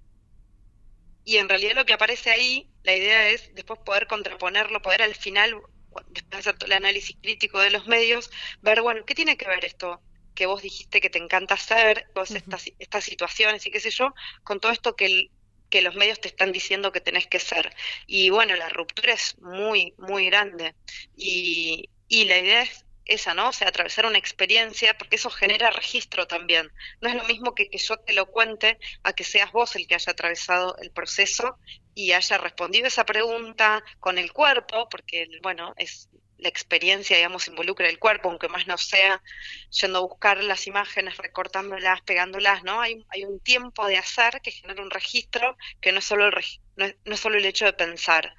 [1.30, 5.14] y en realidad lo que aparece ahí, la idea es después poder contraponerlo, poder al
[5.14, 5.62] final,
[6.08, 9.46] después de hacer todo el análisis crítico de los medios, ver, bueno, ¿qué tiene que
[9.46, 10.02] ver esto
[10.34, 14.12] que vos dijiste que te encanta hacer, todas estas, estas situaciones y qué sé yo,
[14.42, 15.30] con todo esto que,
[15.68, 17.76] que los medios te están diciendo que tenés que ser?
[18.08, 20.74] Y bueno, la ruptura es muy, muy grande.
[21.14, 23.48] Y, y la idea es esa, ¿no?
[23.48, 26.70] O sea, atravesar una experiencia, porque eso genera registro también.
[27.00, 29.86] No es lo mismo que que yo te lo cuente a que seas vos el
[29.86, 31.58] que haya atravesado el proceso
[31.94, 36.08] y haya respondido esa pregunta con el cuerpo, porque, bueno, es
[36.40, 39.22] la experiencia, digamos, involucra el cuerpo, aunque más no sea
[39.70, 42.80] yendo a buscar las imágenes, recortándolas, pegándolas, ¿no?
[42.80, 46.34] Hay, hay un tiempo de hacer que genera un registro que no es solo el,
[46.76, 48.34] no es, no solo el hecho de pensar.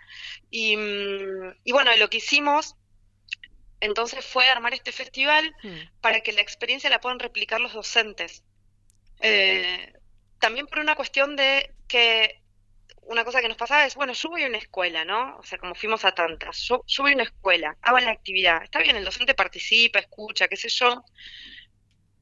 [0.50, 2.76] Y, mm, y bueno, lo que hicimos
[3.82, 6.00] entonces fue armar este festival hmm.
[6.00, 8.44] para que la experiencia la puedan replicar los docentes.
[9.20, 9.94] Eh,
[10.40, 12.42] también por una cuestión de que
[13.02, 15.38] una cosa que nos pasaba es, bueno, yo voy a una escuela, ¿no?
[15.38, 18.80] O sea, como fuimos a tantas, yo, voy a una escuela, hago la actividad, está
[18.80, 21.04] bien, el docente participa, escucha, qué sé yo,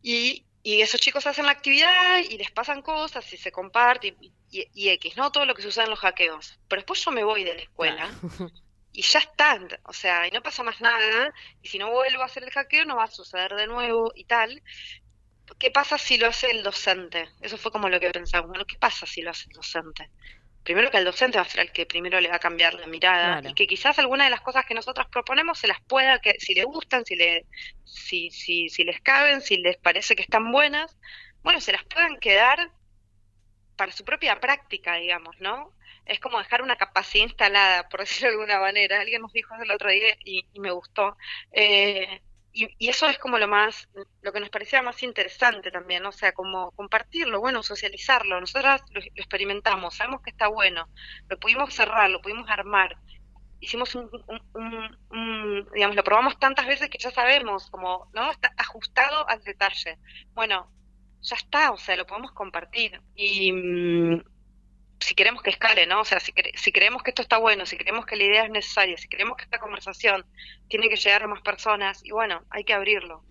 [0.01, 4.16] y, y esos chicos hacen la actividad y les pasan cosas y se comparte
[4.49, 5.32] y, y, X, ¿no?
[5.32, 6.60] Todo lo que se usa en los hackeos.
[6.68, 8.10] Pero después yo me voy de la escuela
[9.00, 12.26] y ya está, o sea, y no pasa más nada, y si no vuelvo a
[12.26, 14.62] hacer el hackeo no va a suceder de nuevo y tal.
[15.58, 17.30] ¿Qué pasa si lo hace el docente?
[17.39, 20.10] Eso fue como lo que pensamos, bueno, ¿qué pasa si lo hace el docente?
[20.66, 22.88] Primero que el docente va a ser el que primero le va a cambiar la
[22.88, 26.36] mirada y que quizás algunas de las cosas que nosotros proponemos se las pueda, que
[26.38, 27.45] si le gustan, si, le,
[27.86, 30.97] si, si, si les caben, si les parece que están buenas,
[31.41, 32.70] bueno, se las puedan quedar
[33.78, 35.74] para su propia práctica, digamos, ¿no?
[36.10, 38.99] Es como dejar una capacidad instalada, por decirlo de alguna manera.
[38.99, 41.16] Alguien nos dijo eso el otro día y, me gustó.
[41.51, 43.88] Eh, y, eso es como lo más,
[44.22, 48.39] lo que nos parecía más interesante también, o sea, como compartirlo, bueno, socializarlo.
[48.39, 50.88] Nosotras lo, experimentamos, sabemos que está bueno,
[51.28, 52.97] lo pudimos cerrar, lo pudimos armar.
[53.62, 54.10] Hicimos un,
[55.74, 58.32] digamos, lo probamos tantas veces que ya sabemos, como, ¿no?
[58.32, 59.99] Está ajustado al detalle.
[60.34, 60.72] Bueno,
[61.22, 63.01] ya está, o sea, lo podemos compartir.
[63.16, 64.24] Y, mm,
[65.00, 66.02] si queremos que escale, ¿no?
[66.02, 68.52] O sea, si, si creemos que esto está bueno, si creemos que la idea es
[68.52, 70.26] necesaria, si creemos que esta conversación
[70.68, 73.24] tiene que llegar a más personas, y bueno, hay que abrirlo.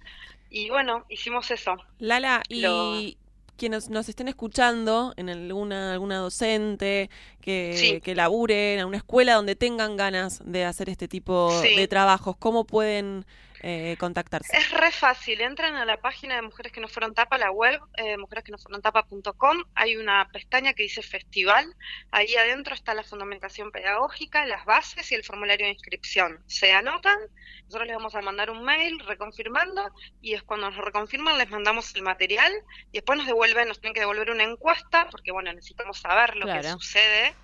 [0.50, 1.76] Y bueno, hicimos eso.
[1.98, 3.18] Lala, y
[3.58, 7.10] quienes nos estén escuchando, en alguna, alguna docente
[7.40, 12.36] que, que labure en una escuela donde tengan ganas de hacer este tipo de trabajos,
[12.38, 13.26] ¿cómo pueden
[13.60, 14.56] eh, contactarse?
[14.56, 17.80] Es re fácil, entran a la página de Mujeres que no fueron tapa, la web,
[17.96, 21.74] eh, mujeresquenofuerontapa.com, hay una pestaña que dice festival,
[22.10, 26.42] ahí adentro está la fundamentación pedagógica, las bases y el formulario de inscripción.
[26.46, 27.18] Se anotan,
[27.64, 29.90] nosotros les vamos a mandar un mail reconfirmando
[30.20, 32.52] y es cuando nos reconfirman les mandamos el material
[32.92, 36.46] y después nos devuelven, nos tienen que devolver una encuesta, porque bueno, necesitamos saber lo
[36.46, 37.34] que sucede,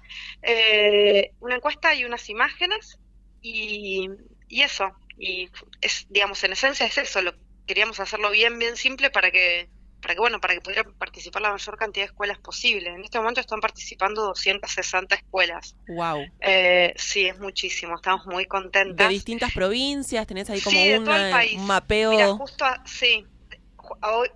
[0.42, 2.98] eh, una encuesta y unas imágenes
[3.42, 4.08] y,
[4.48, 5.48] y eso, y
[5.80, 7.34] es digamos en esencia es eso lo
[7.66, 9.68] queríamos hacerlo bien bien simple para que
[10.00, 12.90] para que bueno para que pudiera participar la mayor cantidad de escuelas posible.
[12.90, 15.76] En este momento están participando 260 escuelas.
[15.88, 21.66] Wow eh, sí es muchísimo estamos muy contentos de distintas provincias tenés ahí como un
[21.66, 22.36] mapeo.
[22.36, 23.26] Justo sí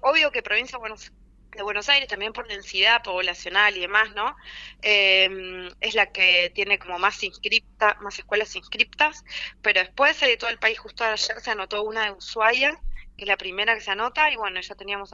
[0.01, 0.97] obvio que provincia bueno
[1.59, 4.35] de Buenos Aires, también por densidad poblacional y demás, ¿no?
[4.83, 9.23] Em, es la que tiene como más inscripta, más escuelas inscriptas,
[9.63, 12.73] pero después de todo el país, justo ayer se anotó una de Ushuaia,
[13.17, 15.11] que es la primera que se anota, y bueno, ya teníamos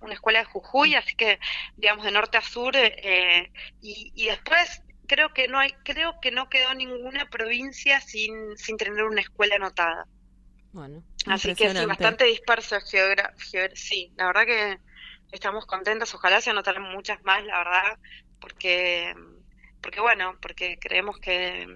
[0.00, 1.38] una escuela de Jujuy, así que,
[1.76, 3.50] digamos, de norte a sur, eh,
[3.80, 8.76] y, y después creo que no hay, creo que no quedó ninguna provincia sin, sin
[8.76, 10.06] tener una escuela anotada.
[10.72, 14.78] Bueno, Así que sí, bastante disperso geogra geo- sí, la verdad que
[15.34, 17.98] estamos contentos, ojalá se anotaran muchas más, la verdad,
[18.40, 19.14] porque,
[19.82, 21.66] porque bueno, porque creemos que,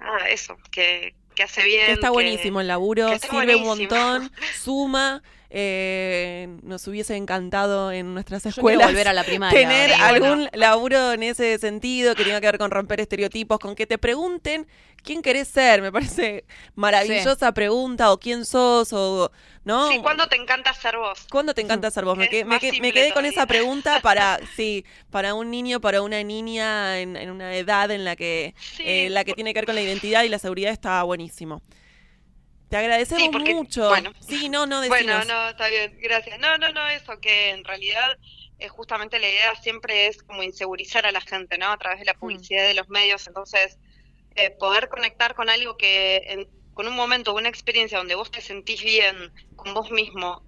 [0.00, 1.86] nada, eso, que, que hace bien.
[1.86, 5.22] Que está buenísimo el laburo, sirve un montón, suma.
[5.56, 11.22] Eh, nos hubiese encantado en nuestras escuelas volver a la primaria, tener algún laburo en
[11.22, 14.66] ese sentido que tenga que ver con romper estereotipos, con que te pregunten
[15.04, 15.80] quién querés ser.
[15.80, 16.44] Me parece
[16.74, 19.30] maravillosa pregunta, o quién sos, o
[19.64, 19.88] no.
[19.92, 21.24] Sí, ¿cuándo te encanta ser vos?
[21.30, 22.18] ¿Cuándo te encanta ser vos?
[22.18, 23.30] Me, que- me que- me quedé con todavía.
[23.30, 28.04] esa pregunta para, sí, para un niño, para una niña en, en una edad en
[28.04, 31.00] la que, eh, la que tiene que ver con la identidad y la seguridad está
[31.04, 31.62] buenísimo.
[32.68, 33.88] Te agradecemos Sí, porque- mucho.
[33.88, 34.12] bueno.
[34.20, 35.26] Sí, no, no, Bueno, decinos.
[35.26, 36.38] no, está bien, gracias.
[36.38, 38.18] No, no, no, eso, que en realidad
[38.58, 41.70] eh, justamente la idea siempre es como insegurizar a la gente, ¿no?
[41.72, 43.26] A través de la publicidad de los medios.
[43.26, 43.78] Entonces,
[44.36, 48.40] eh, poder conectar con algo que, en- con un momento, una experiencia donde vos te
[48.40, 50.42] sentís bien con vos mismo,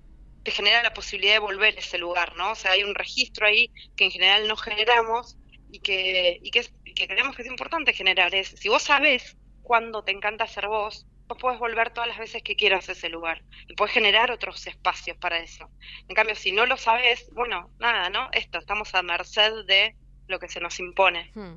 [0.44, 2.52] te genera la posibilidad de volver a ese lugar, ¿no?
[2.52, 5.36] O sea, hay un registro ahí que en general no generamos
[5.70, 8.34] y que, y que, es- que creemos que es importante generar.
[8.34, 12.42] Es, si vos sabés cuándo te encanta ser vos, vos podés volver todas las veces
[12.42, 15.68] que quieras a ese lugar y podés generar otros espacios para eso.
[16.08, 18.28] En cambio, si no lo sabes, bueno, nada, ¿no?
[18.32, 19.96] Esto, estamos a merced de
[20.28, 21.30] lo que se nos impone.
[21.34, 21.56] Hmm.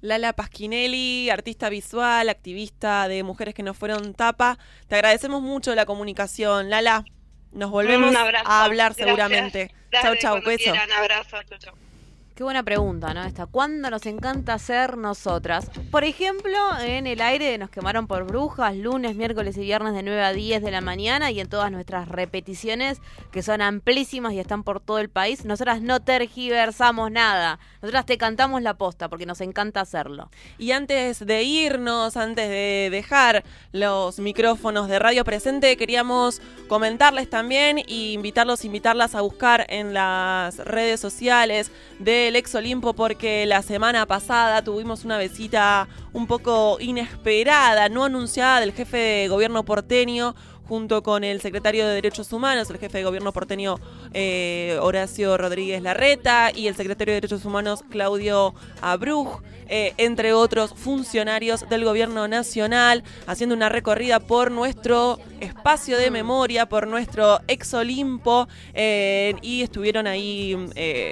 [0.00, 4.58] Lala Pasquinelli, artista visual, activista de Mujeres que no fueron tapa.
[4.88, 6.70] Te agradecemos mucho la comunicación.
[6.70, 7.04] Lala,
[7.52, 9.70] nos volvemos a hablar seguramente.
[9.90, 10.64] Chau, cuando beso.
[10.64, 11.85] quieran, abrazo, chau, chau.
[12.36, 13.24] Qué buena pregunta, ¿no?
[13.24, 15.70] Esta, ¿cuándo nos encanta ser nosotras?
[15.90, 20.22] Por ejemplo, en el aire nos quemaron por brujas, lunes, miércoles y viernes de 9
[20.22, 23.00] a 10 de la mañana y en todas nuestras repeticiones,
[23.32, 25.46] que son amplísimas y están por todo el país.
[25.46, 27.58] Nosotras no tergiversamos nada.
[27.80, 30.30] Nosotras te cantamos la posta porque nos encanta hacerlo.
[30.58, 37.78] Y antes de irnos, antes de dejar los micrófonos de Radio Presente, queríamos comentarles también
[37.78, 41.72] e invitarlos, invitarlas a buscar en las redes sociales
[42.26, 48.58] del Ex Olimpo porque la semana pasada tuvimos una visita un poco inesperada, no anunciada
[48.58, 50.34] del jefe de gobierno porteño
[50.68, 53.76] junto con el secretario de Derechos Humanos, el jefe de gobierno porteño
[54.12, 60.72] eh, Horacio Rodríguez Larreta y el secretario de Derechos Humanos Claudio Abruj, eh, entre otros
[60.74, 67.74] funcionarios del gobierno nacional, haciendo una recorrida por nuestro espacio de memoria, por nuestro ex
[67.74, 70.56] Olimpo, eh, y estuvieron ahí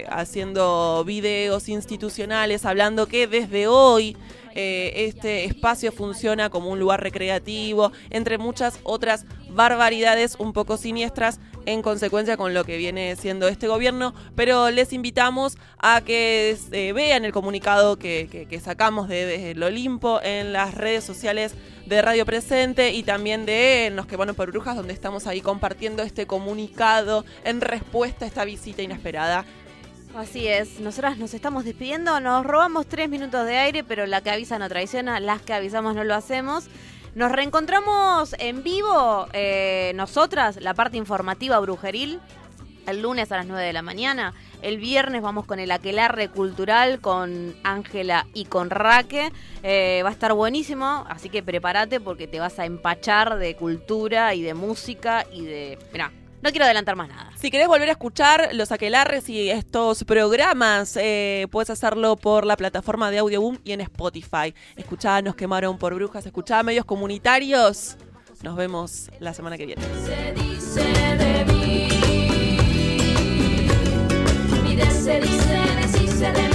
[0.09, 4.16] haciendo videos institucionales, hablando que desde hoy
[4.55, 11.40] eh, este espacio funciona como un lugar recreativo, entre muchas otras barbaridades un poco siniestras
[11.66, 16.92] en consecuencia con lo que viene siendo este gobierno, pero les invitamos a que eh,
[16.92, 21.55] vean el comunicado que, sacamos de, desde el Olimpo en las redes sociales
[21.86, 26.26] de Radio Presente y también de Nos Quemaron por Brujas, donde estamos ahí compartiendo este
[26.26, 29.44] comunicado en respuesta a esta visita inesperada
[30.16, 34.30] Así es, nosotras nos estamos despidiendo, nos robamos tres minutos de aire, pero la que
[34.30, 36.66] avisa no traiciona, las que avisamos no lo hacemos.
[37.16, 42.20] Nos reencontramos en vivo, eh, nosotras, la parte informativa brujeril,
[42.86, 44.34] el lunes a las 9 de la mañana.
[44.62, 49.32] El viernes vamos con el aquelarre cultural con Ángela y con Raque.
[49.64, 54.32] Eh, va a estar buenísimo, así que prepárate porque te vas a empachar de cultura
[54.34, 55.78] y de música y de...
[55.92, 56.12] Mirá,
[56.45, 57.30] no quiero adelantar más nada.
[57.36, 62.57] Si querés volver a escuchar los aquelarres y estos programas, eh, puedes hacerlo por la
[62.57, 64.55] plataforma de Audioboom y en Spotify.
[64.76, 67.97] Escuchá, nos quemaron por brujas, escuchá medios comunitarios.
[68.42, 69.82] Nos vemos la semana que viene.
[70.05, 70.82] Se dice
[71.16, 71.88] de mí,
[74.62, 76.53] mi de